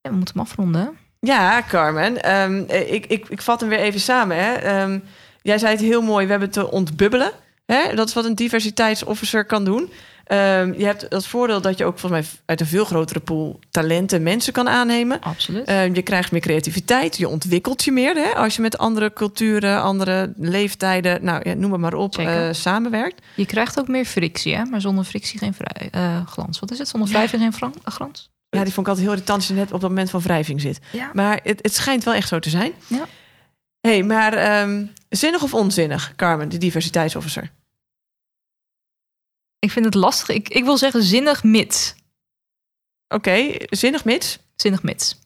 Ja, 0.00 0.10
we 0.10 0.16
moeten 0.16 0.34
hem 0.34 0.44
afronden. 0.44 0.98
Ja, 1.20 1.62
Carmen. 1.68 2.40
Um, 2.40 2.64
ik, 2.68 3.06
ik, 3.06 3.28
ik 3.28 3.42
vat 3.42 3.60
hem 3.60 3.68
weer 3.68 3.78
even 3.78 4.00
samen. 4.00 4.36
Hè. 4.36 4.82
Um, 4.82 5.04
jij 5.42 5.58
zei 5.58 5.72
het 5.72 5.80
heel 5.80 6.02
mooi, 6.02 6.24
we 6.24 6.30
hebben 6.30 6.50
te 6.50 6.70
ontbubbelen. 6.70 7.32
Hè? 7.66 7.94
Dat 7.94 8.08
is 8.08 8.14
wat 8.14 8.24
een 8.24 8.34
diversiteitsofficer 8.34 9.44
kan 9.44 9.64
doen. 9.64 9.90
Ehm, 10.24 10.72
je 10.76 10.84
hebt 10.84 11.06
het 11.08 11.26
voordeel 11.26 11.60
dat 11.60 11.78
je 11.78 11.84
ook 11.84 11.98
volgens 11.98 12.20
mij 12.20 12.40
uit 12.44 12.60
een 12.60 12.66
veel 12.66 12.84
grotere 12.84 13.20
pool 13.20 13.60
talenten 13.70 14.22
mensen 14.22 14.52
kan 14.52 14.68
aannemen. 14.68 15.20
Absoluut. 15.20 15.64
Ehm, 15.64 15.94
je 15.94 16.02
krijgt 16.02 16.32
meer 16.32 16.40
creativiteit, 16.40 17.16
je 17.16 17.28
ontwikkelt 17.28 17.84
je 17.84 17.92
meer 17.92 18.14
hè, 18.14 18.34
als 18.34 18.56
je 18.56 18.62
met 18.62 18.78
andere 18.78 19.12
culturen, 19.12 19.82
andere 19.82 20.32
leeftijden, 20.36 21.24
nou 21.24 21.48
ja, 21.48 21.54
noem 21.54 21.72
het 21.72 21.80
maar 21.80 21.94
op, 21.94 22.18
eh, 22.18 22.48
samenwerkt. 22.52 23.22
Je 23.36 23.46
krijgt 23.46 23.78
ook 23.78 23.88
meer 23.88 24.04
frictie, 24.04 24.54
hè? 24.54 24.64
maar 24.64 24.80
zonder 24.80 25.04
frictie 25.04 25.38
geen 25.38 25.54
vrij, 25.54 25.88
eh, 25.90 26.26
glans. 26.26 26.58
Wat 26.58 26.70
is 26.70 26.78
het? 26.78 26.88
Zonder 26.88 27.08
wrijving 27.08 27.42
geen 27.42 27.72
eh, 27.84 27.92
glans? 27.92 28.32
Ja, 28.48 28.64
die 28.64 28.72
vond 28.72 28.86
ik 28.86 28.92
altijd 28.92 29.06
heel 29.06 29.14
irritant 29.14 29.38
als 29.38 29.48
je 29.48 29.54
net 29.54 29.72
op 29.72 29.80
dat 29.80 29.90
moment 29.90 30.10
van 30.10 30.20
wrijving 30.20 30.60
zit. 30.60 30.78
Ja. 30.92 31.10
Maar 31.12 31.40
het, 31.42 31.58
het 31.62 31.74
schijnt 31.74 32.04
wel 32.04 32.14
echt 32.14 32.28
zo 32.28 32.38
te 32.38 32.50
zijn. 32.50 32.72
Ja. 32.86 33.06
Hey, 33.88 34.02
maar 34.02 34.32
ehm, 34.32 34.86
zinnig 35.08 35.42
of 35.42 35.54
onzinnig, 35.54 36.12
Carmen, 36.16 36.48
de 36.48 36.58
diversiteitsofficer? 36.58 37.50
Ik 39.58 39.70
vind 39.70 39.84
het 39.84 39.94
lastig. 39.94 40.28
Ik, 40.28 40.48
ik 40.48 40.64
wil 40.64 40.76
zeggen 40.76 41.02
zinnig 41.02 41.42
mits. 41.42 41.94
Oké, 43.08 43.54
zinnig 43.58 44.04
mits. 44.04 44.38
Zinnig 44.56 44.82
mits. 44.82 45.18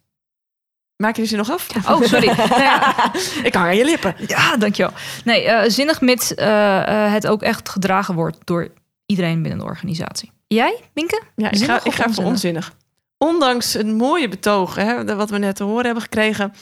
Maak 0.96 1.16
je 1.16 1.22
de 1.22 1.28
zin 1.28 1.38
nog 1.38 1.50
af? 1.50 1.68
Oh, 1.88 2.02
sorry. 2.02 2.26
Nou 2.36 2.62
ja, 2.62 3.12
ik 3.42 3.54
hang 3.54 3.66
aan 3.66 3.76
je 3.76 3.84
lippen. 3.84 4.14
ja, 4.26 4.56
dankjewel. 4.56 4.92
Nee, 5.24 5.44
eh, 5.44 5.70
zinnig 5.70 6.00
mits 6.00 6.34
eh, 6.34 7.04
eh, 7.06 7.12
het 7.12 7.26
ook 7.26 7.42
echt 7.42 7.68
gedragen 7.68 8.14
wordt 8.14 8.38
door 8.44 8.68
iedereen 9.06 9.42
binnen 9.42 9.60
de 9.60 9.64
organisatie. 9.64 10.32
Jij, 10.46 10.80
Minke? 10.94 11.22
Ja, 11.36 11.50
ik 11.50 11.64
ga, 11.64 11.84
ik 11.84 11.92
ga 11.92 12.10
voor 12.10 12.24
onzinnig. 12.24 12.72
Ondanks 13.18 13.72
het 13.72 13.86
mooie 13.86 14.28
betoog, 14.28 14.74
hè, 14.74 15.16
wat 15.16 15.30
we 15.30 15.38
net 15.38 15.56
te 15.56 15.64
horen 15.64 15.84
hebben 15.84 16.02
gekregen. 16.02 16.54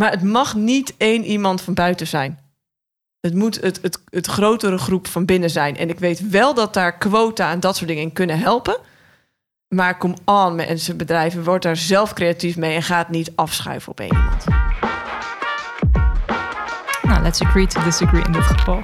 Maar 0.00 0.10
het 0.10 0.22
mag 0.22 0.54
niet 0.54 0.94
één 0.96 1.24
iemand 1.24 1.60
van 1.60 1.74
buiten 1.74 2.06
zijn. 2.06 2.38
Het 3.20 3.34
moet 3.34 3.60
het, 3.60 3.78
het, 3.82 4.02
het 4.10 4.26
grotere 4.26 4.78
groep 4.78 5.06
van 5.06 5.24
binnen 5.24 5.50
zijn. 5.50 5.76
En 5.76 5.88
ik 5.88 5.98
weet 5.98 6.28
wel 6.28 6.54
dat 6.54 6.74
daar 6.74 6.98
quota 6.98 7.50
en 7.50 7.60
dat 7.60 7.76
soort 7.76 7.88
dingen 7.88 8.02
in 8.02 8.12
kunnen 8.12 8.38
helpen. 8.38 8.76
Maar 9.68 9.98
kom 9.98 10.14
on, 10.24 10.54
mensen, 10.54 10.96
bedrijven, 10.96 11.44
word 11.44 11.62
daar 11.62 11.76
zelf 11.76 12.12
creatief 12.12 12.56
mee 12.56 12.74
en 12.74 12.82
ga 12.82 12.98
het 12.98 13.08
niet 13.08 13.32
afschuiven 13.34 13.90
op 13.90 14.00
één 14.00 14.14
iemand. 14.14 14.44
Nou, 17.02 17.22
let's 17.22 17.40
agree 17.40 17.66
to 17.66 17.82
disagree 17.82 18.24
in 18.24 18.32
dit 18.32 18.42
geval. 18.42 18.82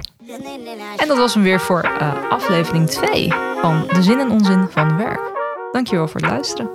En 0.97 1.09
dat 1.09 1.17
was 1.17 1.35
hem 1.35 1.43
weer 1.43 1.61
voor 1.61 1.81
eh, 1.81 2.31
aflevering 2.31 2.91
2 2.91 3.33
van 3.61 3.85
De 3.89 4.03
Zin 4.03 4.19
en 4.19 4.31
Onzin 4.31 4.67
van 4.71 4.97
Werk. 4.97 5.21
Dankjewel 5.73 6.09
voor 6.09 6.21
het 6.21 6.31
luisteren. 6.31 6.71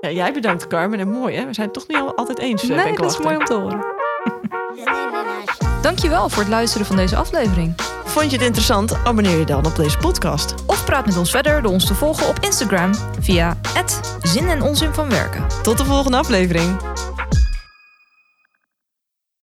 Ja, 0.00 0.10
jij 0.10 0.32
bedankt, 0.32 0.66
Carmen. 0.66 0.98
En 0.98 1.08
mooi, 1.10 1.36
hè? 1.36 1.46
We 1.46 1.54
zijn 1.54 1.66
het 1.66 1.74
toch 1.76 1.86
niet 1.88 1.96
al- 1.98 2.16
altijd 2.16 2.38
eens. 2.38 2.62
eh, 2.62 2.68
ben 2.68 2.76
Nee, 2.76 2.88
ik 2.92 2.98
dat 2.98 3.10
is 3.10 3.18
mooi 3.18 3.36
om 3.36 3.44
te 3.44 3.54
horen. 3.54 3.84
Dankjewel 5.82 6.28
voor 6.28 6.42
het 6.42 6.50
luisteren 6.50 6.86
van 6.86 6.96
deze 6.96 7.16
aflevering. 7.16 7.74
Vond 8.04 8.30
je 8.30 8.36
het 8.36 8.46
interessant? 8.46 8.94
Abonneer 9.04 9.38
je 9.38 9.44
dan 9.44 9.66
op 9.66 9.76
deze 9.76 9.98
podcast. 9.98 10.54
Of 10.66 10.84
praat 10.84 11.06
met 11.06 11.16
ons 11.16 11.30
verder 11.30 11.62
door 11.62 11.72
ons 11.72 11.86
te 11.86 11.94
volgen 11.94 12.28
op 12.28 12.38
Instagram 12.40 12.90
via 13.20 13.56
Zin 14.22 14.48
en 14.48 14.62
Onzin 14.62 14.94
van 14.94 15.08
Werken. 15.10 15.46
Tot 15.62 15.78
de 15.78 15.84
volgende 15.84 16.16
aflevering. 16.16 16.76